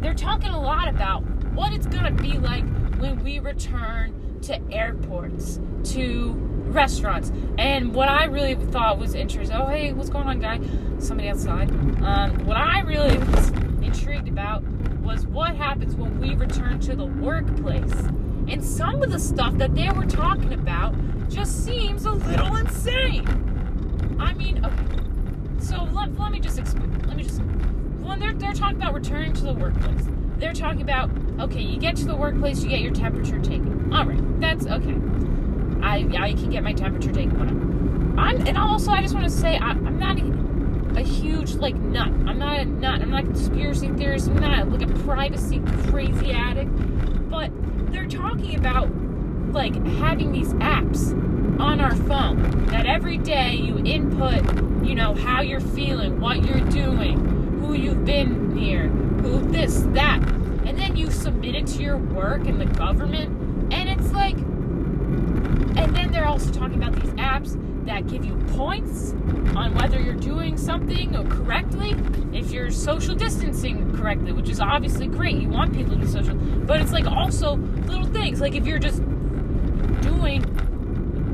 they're 0.00 0.14
talking 0.14 0.50
a 0.50 0.60
lot 0.60 0.88
about 0.88 1.22
what 1.52 1.72
it's 1.72 1.86
to 1.86 2.22
be 2.22 2.38
like 2.38 2.64
when 2.98 3.22
we 3.22 3.38
return 3.38 4.40
to 4.42 4.60
airports, 4.72 5.60
to 5.84 6.32
restaurants. 6.68 7.32
And 7.58 7.94
what 7.94 8.08
I 8.08 8.24
really 8.24 8.54
thought 8.54 8.98
was 8.98 9.14
interesting. 9.14 9.56
Oh, 9.56 9.66
hey, 9.66 9.92
what's 9.92 10.10
going 10.10 10.26
on, 10.26 10.40
guy? 10.40 10.60
Somebody 10.98 11.28
outside. 11.28 11.70
Um, 12.02 12.46
what 12.46 12.56
I 12.56 12.80
really 12.80 13.18
was 13.18 13.50
intrigued 13.82 14.28
about 14.28 14.62
was 15.08 15.26
what 15.26 15.56
happens 15.56 15.96
when 15.96 16.20
we 16.20 16.34
return 16.34 16.78
to 16.78 16.94
the 16.94 17.06
workplace. 17.06 17.94
And 18.46 18.62
some 18.62 19.02
of 19.02 19.10
the 19.10 19.18
stuff 19.18 19.56
that 19.56 19.74
they 19.74 19.88
were 19.88 20.04
talking 20.04 20.52
about 20.52 20.94
just 21.30 21.64
seems 21.64 22.04
a 22.04 22.10
little 22.10 22.56
insane. 22.56 23.26
I 24.20 24.34
mean, 24.34 24.62
okay. 24.62 25.64
So 25.64 25.88
let, 25.92 26.16
let 26.18 26.30
me 26.30 26.40
just 26.40 26.58
explain. 26.58 26.92
Let 27.06 27.16
me 27.16 27.22
just. 27.22 27.40
When 27.40 28.20
they're, 28.20 28.34
they're 28.34 28.52
talking 28.52 28.76
about 28.76 28.92
returning 28.92 29.32
to 29.32 29.44
the 29.44 29.54
workplace, 29.54 30.06
they're 30.36 30.52
talking 30.52 30.82
about, 30.82 31.10
okay, 31.40 31.62
you 31.62 31.78
get 31.78 31.96
to 31.96 32.04
the 32.04 32.16
workplace, 32.16 32.62
you 32.62 32.68
get 32.68 32.80
your 32.80 32.92
temperature 32.92 33.40
taken. 33.40 33.90
All 33.92 34.04
right, 34.04 34.40
that's 34.40 34.66
okay. 34.66 34.96
I, 35.82 36.06
I 36.18 36.34
can 36.34 36.50
get 36.50 36.62
my 36.62 36.74
temperature 36.74 37.12
taken, 37.12 37.38
whatever. 37.38 38.20
I'm, 38.20 38.46
and 38.46 38.58
also, 38.58 38.90
I 38.90 39.00
just 39.00 39.14
want 39.14 39.24
to 39.24 39.32
say, 39.32 39.56
I, 39.56 39.70
I'm 39.70 39.98
not 39.98 40.18
a, 40.98 41.02
huge, 41.02 41.54
like, 41.54 41.76
nut. 41.76 42.08
I'm 42.08 42.38
not 42.38 42.58
a 42.58 42.64
nut. 42.64 43.00
I'm 43.00 43.10
not 43.10 43.24
a 43.24 43.26
conspiracy 43.26 43.88
theorist. 43.88 44.28
I'm 44.28 44.38
not 44.38 44.70
like 44.70 44.82
a 44.82 44.92
privacy 45.04 45.62
crazy 45.88 46.32
addict. 46.32 46.70
But 47.30 47.50
they're 47.90 48.06
talking 48.06 48.56
about, 48.56 48.88
like, 49.52 49.74
having 49.98 50.32
these 50.32 50.52
apps 50.54 51.12
on 51.60 51.80
our 51.80 51.94
phone 51.94 52.66
that 52.66 52.86
every 52.86 53.18
day 53.18 53.54
you 53.54 53.78
input, 53.78 54.44
you 54.84 54.94
know, 54.94 55.14
how 55.14 55.40
you're 55.40 55.60
feeling, 55.60 56.20
what 56.20 56.44
you're 56.44 56.66
doing, 56.68 57.18
who 57.60 57.74
you've 57.74 58.04
been 58.04 58.54
near, 58.54 58.88
who 58.88 59.40
this, 59.50 59.80
that. 59.94 60.20
And 60.64 60.78
then 60.78 60.96
you 60.96 61.10
submit 61.10 61.54
it 61.54 61.66
to 61.68 61.82
your 61.82 61.96
work 61.96 62.46
and 62.46 62.60
the 62.60 62.66
government. 62.66 63.72
And 63.72 63.88
it's 63.88 64.12
like, 64.12 64.36
and 64.36 65.94
then 65.94 66.12
they're 66.12 66.26
also 66.26 66.50
talking 66.52 66.82
about 66.82 66.94
these 67.00 67.12
apps 67.12 67.56
that 67.88 68.06
give 68.06 68.24
you 68.24 68.34
points 68.48 69.12
on 69.56 69.74
whether 69.74 69.98
you're 69.98 70.14
doing 70.14 70.58
something 70.58 71.12
correctly, 71.30 71.96
if 72.32 72.50
you're 72.50 72.70
social 72.70 73.14
distancing 73.14 73.96
correctly, 73.96 74.30
which 74.32 74.50
is 74.50 74.60
obviously 74.60 75.06
great. 75.06 75.36
You 75.36 75.48
want 75.48 75.74
people 75.74 75.94
to 75.94 75.98
be 75.98 76.06
social, 76.06 76.34
but 76.34 76.80
it's 76.82 76.92
like 76.92 77.06
also 77.06 77.56
little 77.86 78.06
things, 78.06 78.40
like 78.40 78.54
if 78.54 78.66
you're 78.66 78.78
just 78.78 79.02
doing 80.02 80.44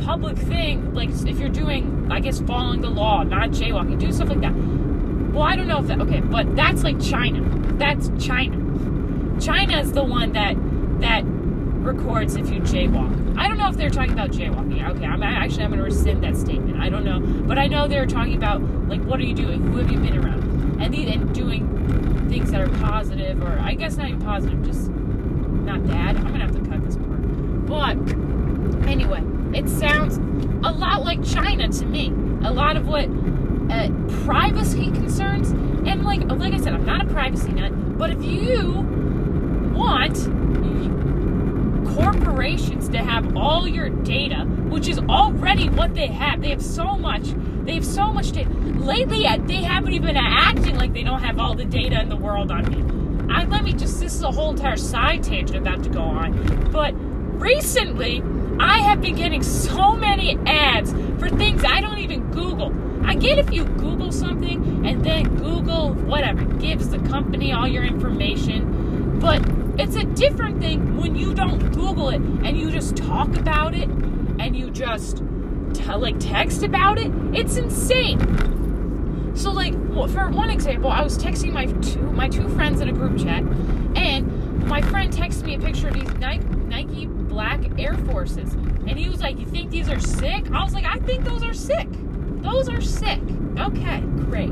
public 0.04 0.37
thing, 0.37 0.94
like 0.94 1.11
if 1.11 1.38
you're 1.40 1.49
doing, 1.49 2.08
I 2.11 2.20
guess, 2.20 2.40
following 2.40 2.80
the 2.80 2.90
law, 2.90 3.25
not 3.25 3.50
jaywalking, 3.50 3.99
doing 3.99 4.12
stuff 4.12 4.28
like 4.28 4.40
that. 4.42 4.54
Well, 4.54 5.42
I 5.42 5.56
don't 5.56 5.66
know 5.66 5.80
if 5.80 5.88
that, 5.88 6.00
okay, 6.02 6.20
but 6.20 6.54
that's 6.54 6.84
like 6.84 7.00
China. 7.02 7.42
That's 7.78 8.11
China. 8.25 8.56
China 9.40 9.80
is 9.80 9.92
the 9.92 10.04
one 10.04 10.32
that 10.34 10.56
that 11.00 11.25
records 11.84 12.36
if 12.36 12.50
you 12.50 12.60
jaywalk. 12.60 13.38
I 13.38 13.46
don't 13.48 13.58
know 13.58 13.68
if 13.68 13.76
they're 13.76 13.90
talking 13.90 14.12
about 14.12 14.30
jaywalking. 14.30 14.88
Okay, 14.90 15.04
I'm 15.04 15.22
actually 15.22 15.64
I'm 15.64 15.70
going 15.70 15.78
to 15.78 15.84
rescind 15.84 16.24
that 16.24 16.36
statement. 16.36 16.80
I 16.80 16.88
don't 16.88 17.04
know, 17.04 17.20
but 17.20 17.58
I 17.58 17.66
know 17.66 17.86
they're 17.86 18.06
talking 18.06 18.34
about 18.34 18.62
like 18.88 19.02
what 19.04 19.20
are 19.20 19.24
you 19.24 19.34
doing? 19.34 19.60
Who 19.62 19.78
have 19.78 19.90
you 19.90 19.98
been 19.98 20.16
around? 20.16 20.80
And 20.80 20.92
the, 20.92 21.06
and 21.06 21.34
doing 21.34 22.28
things 22.28 22.50
that 22.50 22.60
are 22.60 22.68
positive, 22.80 23.42
or 23.42 23.58
I 23.60 23.74
guess 23.74 23.96
not 23.96 24.08
even 24.08 24.20
positive, 24.20 24.64
just 24.64 24.88
not 24.90 25.86
bad. 25.86 26.16
I'm 26.16 26.28
gonna 26.28 26.46
have 26.46 26.54
to 26.54 26.68
cut 26.68 26.84
this 26.84 26.96
part. 26.96 27.66
But 27.66 28.88
anyway, 28.88 29.22
it 29.56 29.68
sounds 29.68 30.16
a 30.64 30.72
lot 30.72 31.04
like 31.04 31.24
China 31.24 31.68
to 31.68 31.86
me. 31.86 32.08
A 32.44 32.52
lot 32.52 32.76
of 32.76 32.86
what 32.86 33.08
uh, 33.70 33.88
privacy 34.24 34.86
concerns, 34.86 35.50
and 35.86 36.04
like 36.04 36.22
like 36.24 36.54
I 36.54 36.58
said, 36.58 36.74
I'm 36.74 36.84
not 36.84 37.02
a 37.02 37.12
privacy 37.12 37.52
nut, 37.52 37.98
but 37.98 38.10
if 38.10 38.22
you 38.24 38.82
want 39.74 40.16
corporations 41.94 42.88
to 42.88 42.98
have 42.98 43.36
all 43.36 43.68
your 43.68 43.88
data, 43.88 44.44
which 44.68 44.88
is 44.88 44.98
already 44.98 45.68
what 45.68 45.94
they 45.94 46.08
have. 46.08 46.40
They 46.42 46.50
have 46.50 46.62
so 46.62 46.96
much. 46.96 47.34
They 47.64 47.74
have 47.74 47.84
so 47.84 48.12
much 48.12 48.32
data. 48.32 48.50
Lately, 48.50 49.26
they 49.46 49.62
haven't 49.62 49.92
even 49.92 50.16
acting 50.16 50.76
like 50.76 50.92
they 50.92 51.04
don't 51.04 51.22
have 51.22 51.38
all 51.38 51.54
the 51.54 51.64
data 51.64 52.00
in 52.00 52.08
the 52.08 52.16
world 52.16 52.50
on 52.50 52.64
me. 52.70 53.32
I 53.32 53.44
let 53.44 53.64
me 53.64 53.72
just. 53.72 54.00
This 54.00 54.14
is 54.14 54.22
a 54.22 54.30
whole 54.30 54.50
entire 54.50 54.76
side 54.76 55.22
tangent 55.22 55.56
about 55.56 55.82
to 55.84 55.90
go 55.90 56.02
on, 56.02 56.70
but 56.70 56.92
recently. 57.40 58.22
I 58.56 58.78
have 58.82 59.02
been 59.02 59.16
getting 59.16 59.42
so 59.42 59.94
many 59.94 60.38
ads 60.46 60.92
for 61.18 61.28
things 61.28 61.64
I 61.64 61.80
don't 61.80 61.98
even 61.98 62.30
Google. 62.30 62.72
I 63.04 63.16
get 63.16 63.38
if 63.38 63.52
you 63.52 63.64
Google 63.64 64.12
something 64.12 64.86
and 64.86 65.04
then 65.04 65.36
Google 65.36 65.92
whatever 65.92 66.44
gives 66.44 66.88
the 66.88 66.98
company 67.00 67.52
all 67.52 67.66
your 67.66 67.82
information, 67.82 69.18
but 69.18 69.42
it's 69.78 69.96
a 69.96 70.04
different 70.04 70.60
thing 70.60 70.96
when 70.96 71.16
you 71.16 71.34
don't 71.34 71.58
Google 71.72 72.10
it 72.10 72.20
and 72.20 72.58
you 72.58 72.70
just 72.70 72.96
talk 72.96 73.36
about 73.36 73.74
it 73.74 73.88
and 73.88 74.56
you 74.56 74.70
just 74.70 75.22
tell 75.72 75.98
like 75.98 76.16
text 76.18 76.62
about 76.62 76.98
it. 76.98 77.10
It's 77.32 77.56
insane. 77.56 78.18
So 79.34 79.50
like 79.50 79.74
for 79.92 80.28
one 80.30 80.50
example, 80.50 80.90
I 80.90 81.02
was 81.02 81.18
texting 81.18 81.52
my 81.52 81.66
two 81.66 82.00
my 82.12 82.28
two 82.28 82.48
friends 82.50 82.80
in 82.80 82.88
a 82.88 82.92
group 82.92 83.18
chat, 83.18 83.42
and 83.96 84.66
my 84.66 84.80
friend 84.80 85.12
texted 85.12 85.44
me 85.44 85.56
a 85.56 85.58
picture 85.58 85.88
of 85.88 85.94
these 85.94 86.12
Nike, 86.14 86.44
Nike 86.68 87.06
black 87.06 87.60
Air 87.78 87.94
Forces, 87.94 88.54
and 88.54 88.96
he 88.96 89.08
was 89.08 89.20
like, 89.20 89.38
"You 89.38 89.46
think 89.46 89.70
these 89.70 89.88
are 89.88 89.98
sick?" 89.98 90.50
I 90.52 90.62
was 90.62 90.72
like, 90.72 90.84
"I 90.84 90.98
think 91.00 91.24
those 91.24 91.42
are 91.42 91.52
sick. 91.52 91.88
Those 92.42 92.68
are 92.68 92.80
sick." 92.80 93.20
Okay, 93.58 94.00
great. 94.28 94.50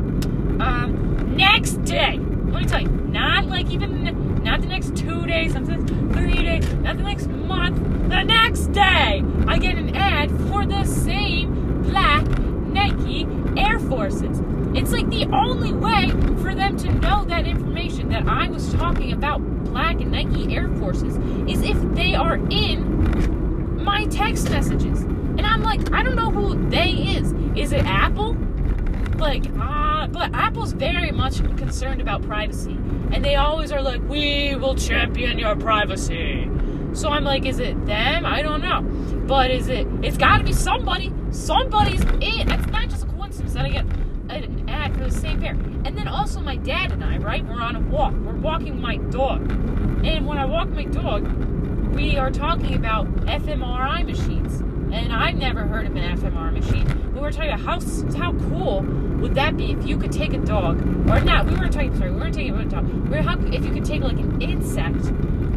Um, 0.61 1.35
next 1.37 1.85
day, 1.85 2.19
let 2.53 2.63
me 2.63 2.69
tell 2.69 2.83
you, 2.83 2.89
not 2.89 3.47
like 3.47 3.71
even 3.71 4.43
not 4.43 4.61
the 4.61 4.67
next 4.67 4.97
two 4.97 5.27
days, 5.27 5.55
not 5.55 5.67
the 5.67 5.77
next 5.77 6.15
three 6.15 6.43
days, 6.43 6.73
not 6.75 6.97
the 6.97 7.03
next 7.03 7.29
month. 7.29 7.79
The 8.09 8.23
next 8.23 8.73
day, 8.73 9.25
I 9.47 9.59
get 9.59 9.77
an 9.77 9.97
ad 9.97 10.31
for 10.49 10.67
the 10.67 10.85
same 10.85 11.83
black 11.83 12.27
Nike 12.29 13.27
Air 13.57 13.79
Forces. 13.79 14.43
It's 14.75 14.93
like 14.93 15.09
the 15.11 15.27
only 15.33 15.73
way 15.73 16.11
for 16.43 16.55
them 16.55 16.77
to 16.79 16.93
know 16.93 17.25
that 17.25 17.47
information 17.47 18.09
that 18.11 18.27
I 18.27 18.49
was 18.49 18.73
talking 18.75 19.13
about 19.13 19.39
black 19.65 19.99
Nike 20.01 20.55
Air 20.55 20.69
Forces 20.79 21.17
is 21.49 21.63
if 21.63 21.81
they 21.95 22.15
are 22.15 22.37
in 22.51 23.83
my 23.83 24.07
text 24.07 24.51
messages. 24.51 25.03
And 25.03 25.47
I'm 25.47 25.63
like, 25.63 25.93
I 25.93 26.03
don't 26.03 26.17
know 26.17 26.31
who 26.31 26.69
they 26.69 26.91
is. 26.91 27.33
Is 27.57 27.73
it 27.73 27.85
Apple? 27.85 28.37
Like, 29.17 29.45
but 30.09 30.35
Apple's 30.35 30.73
very 30.73 31.11
much 31.11 31.39
concerned 31.57 32.01
about 32.01 32.23
privacy. 32.23 32.79
And 33.13 33.25
they 33.25 33.37
always 33.37 33.71
are 33.73 33.83
like, 33.83 34.03
we 34.09 34.55
will 34.57 34.75
champion 34.75 35.39
your 35.39 35.55
privacy. 35.57 36.51
So 36.95 37.09
I'm 37.09 37.25
like, 37.25 37.47
is 37.47 37.59
it 37.59 37.87
them? 37.87 38.27
I 38.27 38.43
don't 38.43 38.61
know. 38.61 38.83
But 39.27 39.51
is 39.51 39.69
it, 39.69 39.87
it's 40.03 40.17
gotta 40.17 40.45
be 40.45 40.53
somebody. 40.53 41.13
Somebody's 41.31 42.03
in. 42.21 42.49
That's 42.49 42.67
not 42.67 42.89
just 42.89 43.05
a 43.05 43.07
coincidence 43.07 43.55
that 43.55 43.65
I 43.65 43.69
get 43.71 43.87
an 44.31 44.69
ad 44.69 44.95
for 44.95 45.05
the 45.05 45.11
same 45.11 45.41
pair. 45.41 45.53
And 45.85 45.97
then 45.97 46.09
also 46.09 46.41
my 46.41 46.57
dad 46.57 46.93
and 46.93 47.03
I, 47.05 47.19
right? 47.19 47.45
We're 47.45 47.61
on 47.61 47.77
a 47.77 47.81
walk. 47.81 48.15
We're 48.15 48.35
walking 48.35 48.81
my 48.81 48.97
dog. 48.97 49.51
And 50.05 50.27
when 50.27 50.39
I 50.39 50.45
walk 50.45 50.69
my 50.69 50.85
dog, 50.85 51.27
we 51.95 52.17
are 52.17 52.31
talking 52.31 52.75
about 52.75 53.07
fMRI 53.27 54.07
machines. 54.07 54.63
And 54.93 55.13
I've 55.13 55.37
never 55.37 55.65
heard 55.65 55.87
of 55.87 55.97
an 55.97 56.19
fMRI 56.19 56.53
machine. 56.53 57.15
We 57.15 57.21
were 57.21 57.33
talking 57.33 57.51
about 57.51 57.61
how 57.61 57.81
how 58.19 58.33
cool 58.51 58.83
would 59.21 59.35
that 59.37 59.57
be 59.57 59.73
if 59.73 59.87
you 59.87 59.97
could 59.97 60.13
take 60.13 60.35
a 60.35 60.39
dog, 60.39 60.81
or 61.09 61.21
not? 61.21 61.47
We 61.47 61.55
weren't 61.55 61.73
talking. 61.73 61.97
Sorry, 61.97 62.11
we 62.11 62.19
weren't 62.19 62.35
talking 62.35 62.51
about 62.51 62.67
a 62.67 62.69
dog. 62.69 63.09
We 63.09 63.17
how 63.19 63.39
if 63.47 63.65
you 63.65 63.73
could 63.73 63.85
take 63.85 64.03
like 64.03 64.19
an 64.19 64.43
insect 64.43 65.07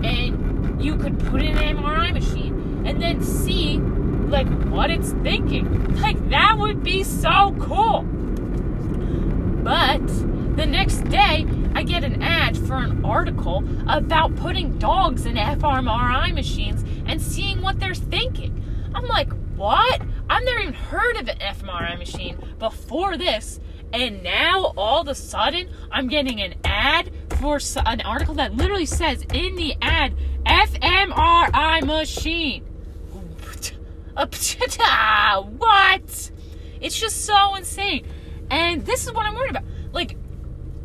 and 0.05 0.81
you 0.81 0.95
could 0.95 1.19
put 1.19 1.41
in 1.41 1.57
an 1.57 1.77
MRI 1.77 2.13
machine 2.13 2.83
and 2.85 3.01
then 3.01 3.21
see 3.21 3.77
like 3.77 4.47
what 4.69 4.89
it's 4.89 5.11
thinking. 5.11 5.99
Like 5.99 6.29
that 6.29 6.55
would 6.57 6.83
be 6.83 7.03
so 7.03 7.55
cool. 7.59 8.03
But 9.63 10.07
the 10.55 10.65
next 10.65 11.09
day, 11.09 11.45
I 11.73 11.83
get 11.83 12.03
an 12.03 12.21
ad 12.21 12.57
for 12.57 12.75
an 12.75 13.03
article 13.03 13.63
about 13.87 14.35
putting 14.37 14.77
dogs 14.77 15.25
in 15.25 15.35
fMRI 15.35 16.33
machines 16.33 16.85
and 17.05 17.21
seeing 17.21 17.61
what 17.61 17.79
they're 17.79 17.93
thinking. 17.95 18.61
I'm 18.95 19.07
like, 19.07 19.31
what? 19.57 20.01
I've 20.29 20.43
never 20.43 20.59
even 20.59 20.73
heard 20.73 21.17
of 21.17 21.27
an 21.27 21.37
fMRI 21.37 21.99
machine 21.99 22.37
before 22.57 23.17
this. 23.17 23.59
And 23.91 24.23
now 24.23 24.73
all 24.77 25.01
of 25.01 25.07
a 25.07 25.15
sudden, 25.15 25.69
I'm 25.91 26.07
getting 26.07 26.41
an 26.41 26.55
ad 26.63 27.11
for 27.39 27.59
an 27.85 28.01
article 28.01 28.35
that 28.35 28.53
literally 28.53 28.85
says 28.85 29.23
in 29.33 29.55
the 29.55 29.75
ad, 29.81 30.15
fMRI 30.45 31.85
machine. 31.85 32.65
what? 35.57 36.31
It's 36.81 36.97
just 36.97 37.25
so 37.25 37.55
insane. 37.55 38.05
And 38.49 38.85
this 38.85 39.05
is 39.05 39.11
what 39.11 39.25
I'm 39.25 39.35
worried 39.35 39.51
about. 39.51 39.63
Like, 39.91 40.17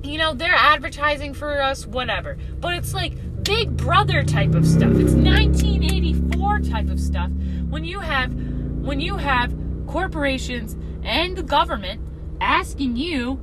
you 0.02 0.19
know, 0.19 0.35
they're 0.35 0.52
advertising 0.52 1.35
for 1.35 1.61
us, 1.62 1.87
whatever. 1.87 2.38
But 2.59 2.75
it's 2.75 2.93
like 2.93 3.12
Big 3.45 3.76
Brother 3.76 4.25
type 4.25 4.55
of 4.55 4.67
stuff. 4.67 4.95
It's 4.95 5.12
1984 6.50 6.61
type 6.61 6.90
of 6.90 7.00
stuff. 7.00 7.30
When 7.71 7.85
you 7.85 8.00
have, 8.00 8.33
when 8.83 9.00
you 9.00 9.16
have 9.16 9.54
corporations 9.87 10.76
and 11.02 11.37
the 11.37 11.42
government 11.42 12.00
asking 12.40 12.97
you, 12.97 13.40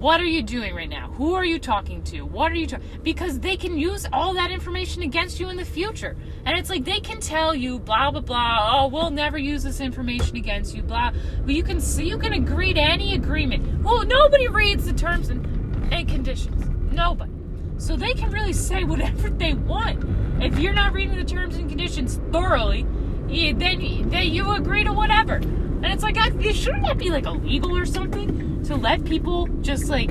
what 0.00 0.18
are 0.18 0.26
you 0.26 0.42
doing 0.42 0.74
right 0.74 0.88
now? 0.88 1.10
Who 1.12 1.34
are 1.34 1.44
you 1.44 1.58
talking 1.58 2.02
to? 2.04 2.22
What 2.22 2.50
are 2.50 2.54
you 2.54 2.66
talking? 2.66 2.86
Because 3.02 3.38
they 3.38 3.54
can 3.56 3.76
use 3.76 4.06
all 4.14 4.32
that 4.32 4.50
information 4.50 5.02
against 5.02 5.38
you 5.38 5.50
in 5.50 5.58
the 5.58 5.64
future. 5.64 6.16
And 6.46 6.58
it's 6.58 6.70
like 6.70 6.86
they 6.86 7.00
can 7.00 7.20
tell 7.20 7.54
you 7.54 7.78
blah 7.78 8.10
blah 8.10 8.22
blah. 8.22 8.80
Oh, 8.80 8.88
we'll 8.88 9.10
never 9.10 9.36
use 9.36 9.62
this 9.62 9.78
information 9.78 10.36
against 10.36 10.74
you. 10.74 10.82
Blah. 10.82 11.12
But 11.44 11.54
you 11.54 11.62
can 11.62 11.82
see 11.82 12.08
you 12.08 12.18
can 12.18 12.32
agree 12.32 12.72
to 12.72 12.80
any 12.80 13.14
agreement. 13.14 13.82
Well, 13.82 14.06
nobody 14.06 14.48
reads 14.48 14.86
the 14.86 14.94
terms 14.94 15.28
and, 15.28 15.44
and 15.92 16.08
conditions. 16.08 16.64
Nobody. 16.90 17.39
So 17.80 17.96
they 17.96 18.12
can 18.12 18.30
really 18.30 18.52
say 18.52 18.84
whatever 18.84 19.30
they 19.30 19.54
want. 19.54 20.04
If 20.42 20.58
you're 20.58 20.74
not 20.74 20.92
reading 20.92 21.16
the 21.16 21.24
terms 21.24 21.56
and 21.56 21.68
conditions 21.68 22.20
thoroughly, 22.30 22.82
then 23.26 24.10
then 24.10 24.28
you 24.28 24.52
agree 24.52 24.84
to 24.84 24.92
whatever. 24.92 25.36
And 25.36 25.86
it's 25.86 26.02
like, 26.02 26.18
I, 26.18 26.28
shouldn't 26.52 26.82
that 26.82 26.98
be 26.98 27.08
like 27.08 27.24
illegal 27.24 27.74
or 27.74 27.86
something 27.86 28.62
to 28.64 28.76
let 28.76 29.02
people 29.04 29.46
just 29.62 29.88
like 29.88 30.10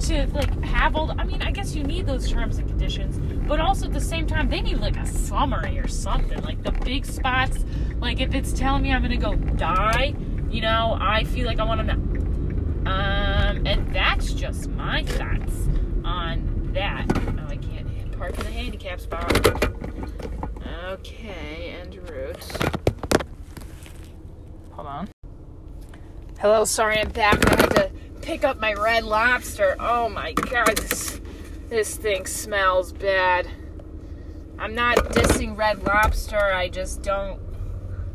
to 0.00 0.26
like 0.32 0.62
have 0.62 0.94
all? 0.94 1.08
The, 1.08 1.14
I 1.14 1.24
mean, 1.24 1.42
I 1.42 1.50
guess 1.50 1.74
you 1.74 1.82
need 1.82 2.06
those 2.06 2.30
terms 2.30 2.58
and 2.58 2.68
conditions, 2.68 3.18
but 3.48 3.58
also 3.58 3.86
at 3.86 3.92
the 3.92 4.00
same 4.00 4.28
time, 4.28 4.48
they 4.48 4.60
need 4.60 4.78
like 4.78 4.96
a 4.96 5.06
summary 5.06 5.76
or 5.80 5.88
something. 5.88 6.40
Like 6.42 6.62
the 6.62 6.72
big 6.72 7.04
spots. 7.04 7.64
Like 7.98 8.20
if 8.20 8.32
it's 8.32 8.52
telling 8.52 8.84
me 8.84 8.92
I'm 8.92 9.02
gonna 9.02 9.16
go 9.16 9.34
die, 9.34 10.14
you 10.48 10.60
know, 10.60 10.96
I 11.00 11.24
feel 11.24 11.46
like 11.46 11.58
I 11.58 11.64
want 11.64 11.80
to 11.80 11.86
know. 11.86 12.90
Um, 12.90 13.66
and 13.66 13.92
that's 13.92 14.32
just 14.32 14.70
my 14.70 15.02
thoughts 15.02 15.68
that. 16.74 17.06
Oh, 17.16 17.46
I 17.48 17.56
can't 17.56 18.18
park 18.18 18.38
in 18.38 18.44
the 18.44 18.50
handicap 18.50 19.00
spot. 19.00 19.36
Okay, 20.90 21.76
and 21.80 21.94
route. 22.10 22.44
Hold 24.72 24.86
on. 24.86 25.08
Hello, 26.40 26.64
sorry 26.64 26.98
I'm 26.98 27.10
back. 27.10 27.46
I 27.50 27.60
had 27.60 27.70
to 27.76 27.90
pick 28.22 28.44
up 28.44 28.58
my 28.60 28.74
red 28.74 29.04
lobster. 29.04 29.76
Oh 29.78 30.08
my 30.08 30.32
god, 30.32 30.76
this, 30.76 31.20
this 31.68 31.96
thing 31.96 32.26
smells 32.26 32.92
bad. 32.92 33.48
I'm 34.58 34.74
not 34.74 34.96
dissing 34.96 35.56
red 35.56 35.82
lobster, 35.84 36.38
I 36.38 36.68
just 36.68 37.02
don't. 37.02 37.40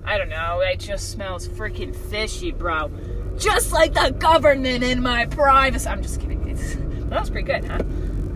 I 0.03 0.17
don't 0.17 0.29
know, 0.29 0.59
it 0.59 0.79
just 0.79 1.11
smells 1.11 1.47
freaking 1.47 1.95
fishy, 1.95 2.51
bro. 2.51 2.91
Just 3.37 3.71
like 3.71 3.93
the 3.93 4.11
government 4.11 4.83
in 4.83 5.01
my 5.01 5.25
privacy. 5.25 5.87
I'm 5.87 6.01
just 6.01 6.21
kidding. 6.21 6.47
It's, 6.47 6.75
that 6.75 7.19
was 7.19 7.29
pretty 7.29 7.51
good, 7.51 7.65
huh? 7.65 7.79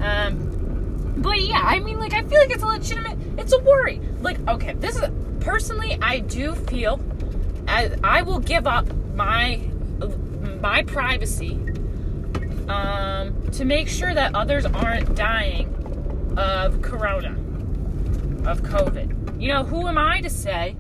Um, 0.01 1.13
but 1.18 1.41
yeah, 1.41 1.62
I 1.63 1.79
mean, 1.79 2.00
like, 2.00 2.13
I 2.13 2.24
feel 2.24 2.39
like 2.39 2.51
it's 2.51 2.63
a 2.63 2.68
legitimate, 2.68 3.18
it's 3.38 3.53
a 3.53 3.60
worry. 3.60 4.01
Like, 4.22 4.39
okay, 4.48 4.74
this 4.74 4.96
is, 4.96 5.03
personally, 5.39 5.98
I 6.01 6.20
do 6.20 6.56
feel 6.56 7.01
as 7.68 7.98
I 8.03 8.22
will 8.22 8.39
give 8.39 8.65
up 8.65 8.91
my, 9.15 9.62
my 10.62 10.84
privacy, 10.84 11.60
um, 12.68 13.50
to 13.51 13.65
make 13.65 13.88
sure 13.88 14.13
that 14.13 14.36
others 14.36 14.65
aren't 14.65 15.15
dying 15.15 15.68
of 16.38 16.82
corona, 16.82 17.32
of 18.50 18.62
COVID. 18.62 19.41
You 19.41 19.50
know, 19.50 19.63
who 19.63 19.88
am 19.88 19.98
I 19.98 20.22
to 20.22 20.29
say 20.29 20.75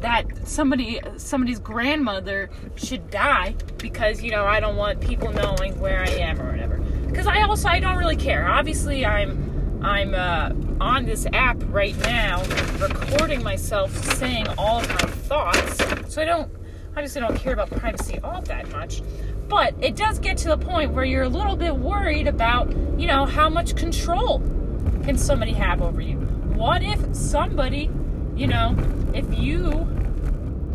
that 0.00 0.48
somebody 0.48 1.00
somebody's 1.16 1.58
grandmother 1.58 2.50
should 2.74 3.10
die 3.10 3.54
because 3.78 4.22
you 4.22 4.30
know 4.30 4.46
I 4.46 4.60
don't 4.60 4.76
want 4.76 5.00
people 5.00 5.30
knowing 5.32 5.78
where 5.78 6.00
I 6.02 6.08
am 6.08 6.40
or 6.40 6.50
whatever. 6.50 6.69
Because 7.10 7.26
I 7.26 7.42
also 7.42 7.68
I 7.68 7.80
don't 7.80 7.96
really 7.96 8.16
care. 8.16 8.48
Obviously, 8.48 9.04
I'm 9.04 9.82
I'm 9.82 10.14
uh, 10.14 10.52
on 10.80 11.04
this 11.04 11.26
app 11.32 11.56
right 11.66 11.96
now, 12.04 12.42
recording 12.78 13.42
myself 13.42 13.96
saying 14.14 14.46
all 14.56 14.80
of 14.80 14.88
my 14.88 14.96
thoughts. 14.96 16.12
So 16.12 16.22
I 16.22 16.24
don't 16.24 16.50
obviously 16.90 17.20
don't 17.20 17.36
care 17.36 17.52
about 17.52 17.70
privacy 17.70 18.18
all 18.22 18.42
that 18.42 18.70
much. 18.72 19.02
But 19.48 19.74
it 19.80 19.96
does 19.96 20.18
get 20.18 20.36
to 20.38 20.48
the 20.48 20.58
point 20.58 20.92
where 20.92 21.04
you're 21.04 21.24
a 21.24 21.28
little 21.28 21.56
bit 21.56 21.74
worried 21.74 22.28
about, 22.28 22.70
you 22.98 23.06
know, 23.06 23.26
how 23.26 23.48
much 23.48 23.74
control 23.74 24.38
can 25.02 25.18
somebody 25.18 25.52
have 25.52 25.82
over 25.82 26.00
you? 26.00 26.16
What 26.54 26.82
if 26.82 27.14
somebody, 27.16 27.90
you 28.36 28.46
know, 28.46 28.76
if 29.12 29.26
you 29.36 29.88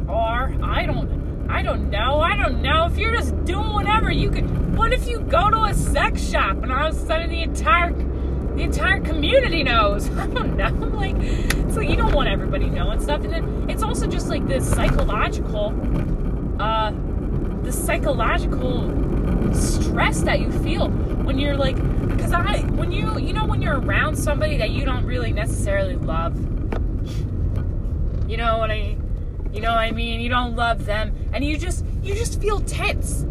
are, 0.10 0.54
I 0.62 0.86
don't, 0.86 1.10
I 1.50 1.62
don't 1.62 1.90
know, 1.90 2.20
I 2.20 2.36
don't 2.36 2.62
know, 2.62 2.86
if 2.86 2.98
you're 2.98 3.16
just 3.16 3.46
doing 3.46 3.74
whatever, 3.74 4.12
you 4.12 4.30
could, 4.30 4.76
what 4.76 4.92
if 4.92 5.08
you 5.08 5.20
go 5.20 5.50
to 5.50 5.64
a 5.64 5.74
sex 5.74 6.28
shop 6.28 6.64
and 6.64 6.72
all 6.72 6.88
of 6.88 6.96
a 6.96 7.00
sudden 7.06 7.30
the 7.30 7.42
entire, 7.42 7.94
the 7.94 8.62
entire 8.62 9.00
community 9.00 9.64
knows? 9.64 10.10
I 10.18 10.28
don't 10.28 10.58
know, 10.58 10.70
like, 10.88 11.16
it's 11.18 11.76
like 11.76 11.90
you 11.90 11.96
don't 11.96 12.14
want 12.14 12.30
everybody 12.30 12.70
knowing 12.70 13.00
stuff, 13.00 13.24
and 13.24 13.34
then 13.34 13.70
it's 13.70 13.84
also 13.84 14.08
just 14.08 14.28
like 14.28 14.46
this 14.48 14.68
psychological, 14.70 15.74
uh, 16.60 16.92
the 17.64 17.72
psychological 17.72 18.92
stress 19.54 20.22
that 20.22 20.40
you 20.40 20.52
feel 20.52 20.90
when 20.90 21.40
you're 21.40 21.56
like, 21.56 21.76
because 22.10 22.34
I, 22.34 22.60
when 22.74 22.92
you, 22.92 23.18
you 23.20 23.34
know, 23.34 23.46
when 23.46 23.62
you're 23.62 23.80
around 23.80 24.16
somebody 24.16 24.58
that 24.58 24.72
you 24.72 24.86
don't 24.86 25.06
really 25.06 25.32
necessarily 25.32 25.96
love, 25.96 26.36
you 28.30 28.38
know 28.38 28.58
what 28.58 28.72
I 28.72 28.95
you 29.56 29.62
know 29.62 29.70
what 29.70 29.80
I 29.80 29.92
mean? 29.92 30.20
You 30.20 30.28
don't 30.28 30.56
love 30.56 30.86
them 30.86 31.16
and 31.32 31.44
you 31.44 31.58
just 31.58 31.86
you 32.04 32.14
just 32.14 32.42
feel 32.42 32.60
tense. 32.60 33.26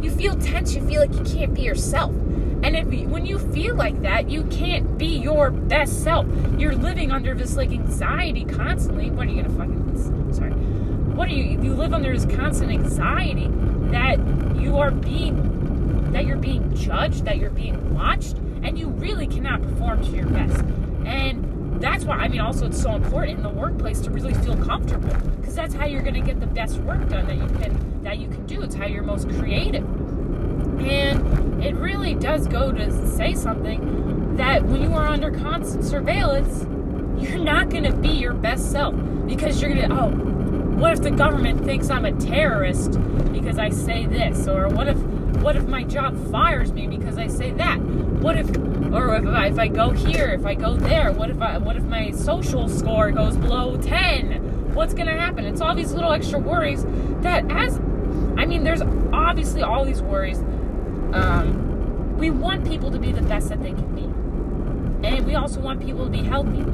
You 0.00 0.10
feel 0.10 0.34
tense, 0.36 0.74
you 0.74 0.86
feel 0.86 1.02
like 1.02 1.12
you 1.12 1.24
can't 1.24 1.52
be 1.52 1.62
yourself. 1.62 2.12
And 2.62 2.74
if 2.74 2.86
when 3.08 3.26
you 3.26 3.38
feel 3.38 3.74
like 3.76 4.00
that, 4.00 4.30
you 4.30 4.44
can't 4.44 4.96
be 4.96 5.18
your 5.18 5.50
best 5.50 6.02
self. 6.02 6.26
You're 6.58 6.74
living 6.74 7.12
under 7.12 7.34
this 7.34 7.56
like 7.56 7.70
anxiety 7.70 8.46
constantly. 8.46 9.10
What 9.10 9.26
are 9.26 9.30
you 9.30 9.42
gonna 9.42 9.54
fucking 9.54 10.32
sorry? 10.32 10.52
What 10.52 11.28
are 11.28 11.32
you 11.32 11.60
you 11.62 11.74
live 11.74 11.92
under 11.92 12.10
this 12.18 12.24
constant 12.34 12.72
anxiety 12.72 13.48
that 13.90 14.18
you 14.56 14.78
are 14.78 14.90
being 14.90 16.10
that 16.12 16.24
you're 16.24 16.38
being 16.38 16.74
judged, 16.74 17.26
that 17.26 17.36
you're 17.36 17.50
being 17.50 17.94
watched, 17.94 18.38
and 18.62 18.78
you 18.78 18.88
really 18.88 19.26
cannot 19.26 19.60
perform 19.60 20.02
to 20.02 20.10
your 20.10 20.26
best. 20.26 20.64
And 21.04 21.55
that's 21.80 22.04
why 22.04 22.16
I 22.16 22.28
mean 22.28 22.40
also 22.40 22.66
it's 22.66 22.80
so 22.80 22.94
important 22.94 23.38
in 23.38 23.42
the 23.42 23.50
workplace 23.50 24.00
to 24.00 24.10
really 24.10 24.34
feel 24.34 24.56
comfortable 24.56 25.14
because 25.36 25.54
that's 25.54 25.74
how 25.74 25.86
you're 25.86 26.02
going 26.02 26.14
to 26.14 26.20
get 26.20 26.40
the 26.40 26.46
best 26.46 26.78
work 26.78 27.08
done 27.08 27.26
that 27.26 27.36
you 27.36 27.46
can 27.58 28.02
that 28.02 28.18
you 28.18 28.28
can 28.28 28.46
do. 28.46 28.62
It's 28.62 28.74
how 28.74 28.86
you're 28.86 29.02
most 29.02 29.28
creative. 29.30 29.84
And 30.80 31.64
it 31.64 31.74
really 31.74 32.14
does 32.14 32.46
go 32.46 32.70
to 32.70 33.08
say 33.16 33.34
something 33.34 34.36
that 34.36 34.64
when 34.64 34.82
you 34.82 34.92
are 34.92 35.06
under 35.06 35.30
constant 35.30 35.84
surveillance, 35.84 36.66
you're 37.18 37.42
not 37.42 37.70
going 37.70 37.84
to 37.84 37.92
be 37.92 38.10
your 38.10 38.34
best 38.34 38.70
self 38.70 38.94
because 39.26 39.60
you're 39.60 39.74
going 39.74 39.88
to 39.88 39.96
oh, 39.96 40.10
what 40.76 40.92
if 40.92 41.02
the 41.02 41.10
government 41.10 41.64
thinks 41.64 41.88
I'm 41.90 42.04
a 42.04 42.12
terrorist 42.12 42.92
because 43.32 43.58
I 43.58 43.70
say 43.70 44.06
this 44.06 44.46
or 44.46 44.68
what 44.68 44.88
if 44.88 44.98
what 45.46 45.54
if 45.54 45.68
my 45.68 45.84
job 45.84 46.32
fires 46.32 46.72
me 46.72 46.88
because 46.88 47.18
I 47.18 47.28
say 47.28 47.52
that? 47.52 47.80
What 47.80 48.36
if 48.36 48.48
or 48.92 49.14
if 49.14 49.26
I, 49.26 49.46
if 49.46 49.58
I 49.60 49.68
go 49.68 49.90
here, 49.90 50.30
if 50.30 50.44
I 50.44 50.54
go 50.54 50.74
there, 50.74 51.12
what 51.12 51.30
if 51.30 51.40
I, 51.40 51.58
what 51.58 51.76
if 51.76 51.84
my 51.84 52.10
social 52.10 52.68
score 52.68 53.12
goes 53.12 53.36
below 53.36 53.76
10? 53.76 54.74
What's 54.74 54.92
to 54.92 55.04
happen? 55.04 55.44
It's 55.44 55.60
all 55.60 55.72
these 55.76 55.92
little 55.92 56.10
extra 56.10 56.40
worries 56.40 56.84
that 57.22 57.48
as 57.48 57.78
I 58.36 58.44
mean, 58.44 58.64
there's 58.64 58.82
obviously 59.12 59.62
all 59.62 59.84
these 59.84 60.02
worries. 60.02 60.40
Um, 61.12 62.16
we 62.18 62.30
want 62.30 62.66
people 62.66 62.90
to 62.90 62.98
be 62.98 63.12
the 63.12 63.22
best 63.22 63.48
that 63.50 63.62
they 63.62 63.70
can 63.70 63.94
be. 63.94 65.06
And 65.06 65.24
we 65.24 65.36
also 65.36 65.60
want 65.60 65.80
people 65.80 66.06
to 66.06 66.10
be 66.10 66.24
healthy. 66.24 66.64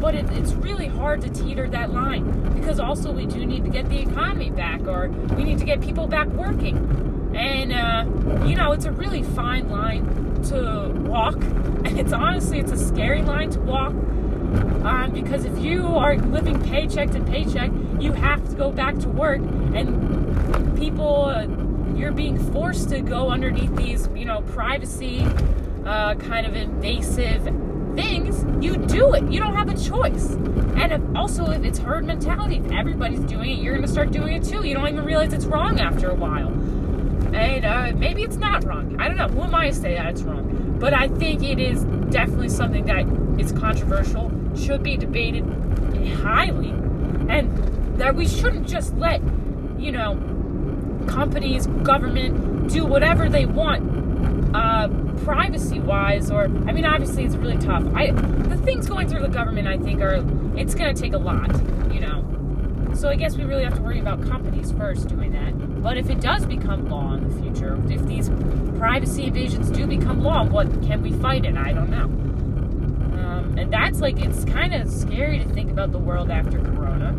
But 0.00 0.14
it, 0.14 0.24
it's 0.30 0.54
really 0.54 0.86
hard 0.86 1.20
to 1.20 1.28
teeter 1.28 1.68
that 1.68 1.92
line 1.92 2.54
because 2.54 2.80
also 2.80 3.12
we 3.12 3.26
do 3.26 3.44
need 3.44 3.64
to 3.64 3.70
get 3.70 3.90
the 3.90 4.00
economy 4.00 4.48
back 4.48 4.86
or 4.86 5.10
we 5.36 5.44
need 5.44 5.58
to 5.58 5.66
get 5.66 5.82
people 5.82 6.06
back 6.06 6.28
working. 6.28 7.15
And, 7.36 7.72
uh, 7.72 8.46
you 8.46 8.56
know, 8.56 8.72
it's 8.72 8.86
a 8.86 8.92
really 8.92 9.22
fine 9.22 9.68
line 9.68 10.42
to 10.44 10.92
walk, 11.08 11.34
and 11.84 11.98
it's 11.98 12.12
honestly 12.12 12.58
it's 12.58 12.72
a 12.72 12.78
scary 12.78 13.22
line 13.22 13.50
to 13.50 13.60
walk. 13.60 13.92
Um, 14.84 15.10
because 15.12 15.44
if 15.44 15.58
you 15.58 15.84
are 15.84 16.16
living 16.16 16.62
paycheck 16.62 17.10
to 17.10 17.20
paycheck, 17.20 17.70
you 18.00 18.12
have 18.12 18.48
to 18.48 18.54
go 18.54 18.70
back 18.70 18.98
to 19.00 19.08
work, 19.08 19.40
and 19.40 20.78
people, 20.78 21.26
uh, 21.26 21.46
you're 21.96 22.12
being 22.12 22.38
forced 22.52 22.88
to 22.90 23.00
go 23.00 23.30
underneath 23.30 23.74
these, 23.76 24.08
you 24.14 24.24
know, 24.24 24.42
privacy 24.42 25.26
uh, 25.84 26.14
kind 26.14 26.46
of 26.46 26.54
invasive 26.54 27.44
things. 27.96 28.44
You 28.64 28.76
do 28.76 29.14
it. 29.14 29.30
You 29.30 29.40
don't 29.40 29.56
have 29.56 29.68
a 29.68 29.76
choice. 29.76 30.32
And 30.32 30.92
if, 30.92 31.00
also, 31.14 31.50
if 31.50 31.64
it's 31.64 31.78
herd 31.78 32.04
mentality, 32.04 32.56
if 32.56 32.70
everybody's 32.72 33.20
doing 33.20 33.50
it, 33.50 33.62
you're 33.62 33.74
going 33.74 33.86
to 33.86 33.90
start 33.90 34.10
doing 34.10 34.34
it 34.34 34.44
too. 34.44 34.66
You 34.66 34.74
don't 34.74 34.88
even 34.88 35.04
realize 35.04 35.32
it's 35.32 35.46
wrong 35.46 35.80
after 35.80 36.10
a 36.10 36.14
while. 36.14 36.50
And 37.36 37.64
uh, 37.66 37.92
maybe 37.98 38.22
it's 38.22 38.36
not 38.36 38.64
wrong. 38.64 38.98
I 38.98 39.08
don't 39.08 39.18
know. 39.18 39.28
Who 39.28 39.42
am 39.42 39.54
I 39.54 39.68
to 39.68 39.74
say 39.74 39.94
that 39.94 40.06
it's 40.06 40.22
wrong? 40.22 40.76
But 40.80 40.94
I 40.94 41.08
think 41.08 41.42
it 41.42 41.58
is 41.58 41.84
definitely 42.10 42.48
something 42.48 42.86
that 42.86 43.06
is 43.38 43.52
controversial, 43.52 44.32
should 44.56 44.82
be 44.82 44.96
debated 44.96 45.44
highly, 46.22 46.70
and 47.28 47.98
that 47.98 48.14
we 48.14 48.26
shouldn't 48.26 48.66
just 48.66 48.94
let, 48.96 49.20
you 49.78 49.92
know, 49.92 50.14
companies, 51.06 51.66
government 51.82 52.70
do 52.70 52.84
whatever 52.84 53.28
they 53.28 53.44
want, 53.44 54.54
uh, 54.54 54.88
privacy 55.24 55.78
wise. 55.78 56.30
Or, 56.30 56.44
I 56.44 56.72
mean, 56.72 56.86
obviously 56.86 57.24
it's 57.24 57.36
really 57.36 57.58
tough. 57.58 57.84
I 57.94 58.12
the 58.12 58.56
things 58.56 58.86
going 58.86 59.08
through 59.08 59.20
the 59.20 59.28
government, 59.28 59.68
I 59.68 59.76
think, 59.76 60.00
are 60.00 60.24
it's 60.56 60.74
going 60.74 60.94
to 60.94 61.00
take 61.00 61.12
a 61.12 61.18
lot, 61.18 61.50
you 61.92 62.00
know. 62.00 62.24
So 62.94 63.10
I 63.10 63.16
guess 63.16 63.36
we 63.36 63.44
really 63.44 63.64
have 63.64 63.74
to 63.74 63.82
worry 63.82 64.00
about 64.00 64.22
companies 64.22 64.72
first 64.72 65.08
doing. 65.08 65.25
But 65.86 65.98
if 65.98 66.10
it 66.10 66.20
does 66.20 66.44
become 66.44 66.90
law 66.90 67.14
in 67.14 67.28
the 67.28 67.40
future, 67.40 67.80
if 67.88 68.04
these 68.06 68.28
privacy 68.76 69.22
invasions 69.26 69.70
do 69.70 69.86
become 69.86 70.20
law, 70.20 70.42
what 70.44 70.66
can 70.82 71.00
we 71.00 71.12
fight 71.12 71.44
it? 71.44 71.56
I 71.56 71.72
don't 71.72 71.90
know. 71.90 72.06
Um, 73.16 73.54
and 73.56 73.72
that's 73.72 74.00
like 74.00 74.18
it's 74.18 74.44
kind 74.46 74.74
of 74.74 74.90
scary 74.90 75.38
to 75.38 75.48
think 75.50 75.70
about 75.70 75.92
the 75.92 75.98
world 75.98 76.28
after 76.28 76.58
Corona, 76.58 77.12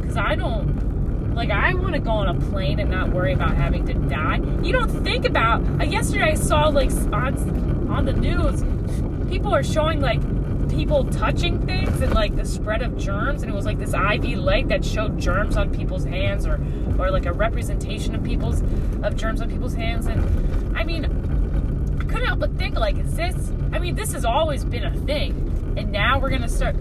because 0.00 0.16
I 0.16 0.34
don't, 0.34 1.34
Like 1.36 1.50
I 1.50 1.72
want 1.74 1.94
to 1.94 2.00
go 2.00 2.10
on 2.10 2.28
a 2.28 2.40
plane 2.50 2.80
and 2.80 2.90
not 2.90 3.10
worry 3.10 3.32
about 3.32 3.54
having 3.54 3.86
to 3.86 3.94
die. 3.94 4.40
You 4.62 4.72
don't 4.72 4.90
think 5.04 5.24
about. 5.24 5.62
Uh, 5.80 5.84
yesterday 5.84 6.32
I 6.32 6.34
saw 6.34 6.66
like 6.66 6.90
on 7.12 7.88
on 7.88 8.04
the 8.06 8.12
news, 8.12 8.64
people 9.30 9.54
are 9.54 9.62
showing 9.62 10.00
like 10.00 10.20
people 10.70 11.04
touching 11.04 11.64
things 11.66 12.00
and 12.00 12.14
like 12.14 12.34
the 12.36 12.44
spread 12.44 12.82
of 12.82 12.96
germs, 12.96 13.42
and 13.42 13.50
it 13.50 13.54
was 13.54 13.64
like 13.64 13.78
this 13.78 13.92
UV 13.92 14.36
light 14.36 14.68
that 14.68 14.84
showed 14.84 15.18
germs 15.18 15.56
on 15.56 15.74
people's 15.74 16.04
hands, 16.04 16.46
or 16.46 16.60
or 16.98 17.10
like 17.10 17.26
a 17.26 17.32
representation 17.32 18.14
of 18.14 18.24
people's 18.24 18.62
of 19.02 19.16
germs 19.16 19.40
on 19.40 19.50
people's 19.50 19.74
hands. 19.74 20.06
And 20.06 20.76
I 20.76 20.84
mean, 20.84 21.04
I 22.00 22.04
couldn't 22.04 22.26
help 22.26 22.40
but 22.40 22.56
think 22.56 22.78
like, 22.78 22.96
is 22.96 23.14
this? 23.16 23.52
I 23.72 23.78
mean, 23.78 23.94
this 23.94 24.12
has 24.12 24.24
always 24.24 24.64
been 24.64 24.84
a 24.84 24.96
thing, 25.00 25.74
and 25.76 25.92
now 25.92 26.18
we're 26.18 26.30
gonna 26.30 26.48
start 26.48 26.76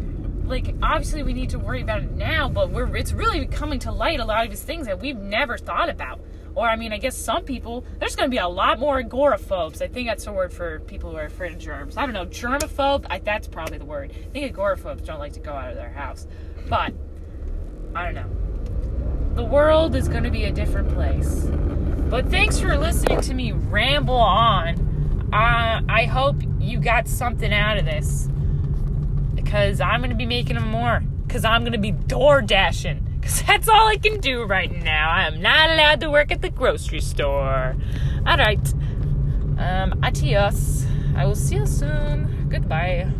like 0.45 0.75
obviously 0.81 1.23
we 1.23 1.33
need 1.33 1.51
to 1.51 1.59
worry 1.59 1.81
about 1.81 2.03
it 2.03 2.11
now, 2.11 2.49
but 2.49 2.71
we're 2.71 2.95
it's 2.95 3.13
really 3.13 3.45
coming 3.47 3.79
to 3.79 3.91
light 3.91 4.19
a 4.19 4.25
lot 4.25 4.43
of 4.43 4.49
these 4.49 4.63
things 4.63 4.87
that 4.87 4.99
we've 4.99 5.17
never 5.17 5.57
thought 5.57 5.89
about. 5.89 6.19
Or 6.55 6.67
I 6.67 6.75
mean, 6.75 6.91
I 6.91 6.97
guess 6.97 7.15
some 7.15 7.43
people 7.43 7.85
there's 7.99 8.15
going 8.15 8.29
to 8.29 8.31
be 8.31 8.39
a 8.39 8.47
lot 8.47 8.79
more 8.79 8.99
agoraphobes. 8.99 9.81
I 9.81 9.87
think 9.87 10.07
that's 10.07 10.27
a 10.27 10.33
word 10.33 10.53
for 10.53 10.79
people 10.81 11.11
who 11.11 11.17
are 11.17 11.25
afraid 11.25 11.53
of 11.53 11.59
germs. 11.59 11.97
I 11.97 12.05
don't 12.05 12.13
know, 12.13 12.25
germaphobe. 12.25 13.05
I, 13.09 13.19
that's 13.19 13.47
probably 13.47 13.77
the 13.77 13.85
word. 13.85 14.11
I 14.11 14.29
think 14.29 14.45
agoraphobes 14.45 15.03
don't 15.03 15.19
like 15.19 15.33
to 15.33 15.39
go 15.39 15.51
out 15.51 15.69
of 15.69 15.75
their 15.75 15.91
house, 15.91 16.27
but 16.67 16.93
I 17.95 18.05
don't 18.05 18.15
know. 18.15 19.35
The 19.35 19.43
world 19.43 19.95
is 19.95 20.07
going 20.07 20.23
to 20.23 20.31
be 20.31 20.45
a 20.45 20.51
different 20.51 20.89
place. 20.89 21.45
But 22.09 22.29
thanks 22.29 22.59
for 22.59 22.75
listening 22.75 23.21
to 23.21 23.33
me 23.33 23.51
ramble 23.51 24.15
on. 24.15 25.29
Uh, 25.31 25.81
I 25.87 26.05
hope 26.05 26.37
you 26.59 26.79
got 26.79 27.07
something 27.07 27.53
out 27.53 27.77
of 27.77 27.85
this 27.85 28.27
because 29.35 29.79
I'm 29.79 30.01
going 30.01 30.09
to 30.09 30.15
be 30.15 30.25
making 30.25 30.55
them 30.55 30.69
more. 30.69 31.03
Because 31.27 31.45
I'm 31.45 31.61
going 31.61 31.73
to 31.73 31.77
be 31.77 31.91
door 31.91 32.41
dashing. 32.41 33.05
Because 33.19 33.41
that's 33.47 33.67
all 33.67 33.87
I 33.87 33.97
can 33.97 34.19
do 34.19 34.43
right 34.43 34.71
now. 34.83 35.09
I 35.09 35.27
am 35.27 35.41
not 35.41 35.69
allowed 35.69 35.99
to 36.01 36.09
work 36.09 36.31
at 36.31 36.41
the 36.41 36.49
grocery 36.49 37.01
store. 37.01 37.75
All 38.25 38.37
right. 38.37 38.73
Um, 39.57 39.99
adios. 40.03 40.85
I 41.15 41.25
will 41.25 41.35
see 41.35 41.55
you 41.55 41.65
soon. 41.65 42.47
Goodbye. 42.49 43.11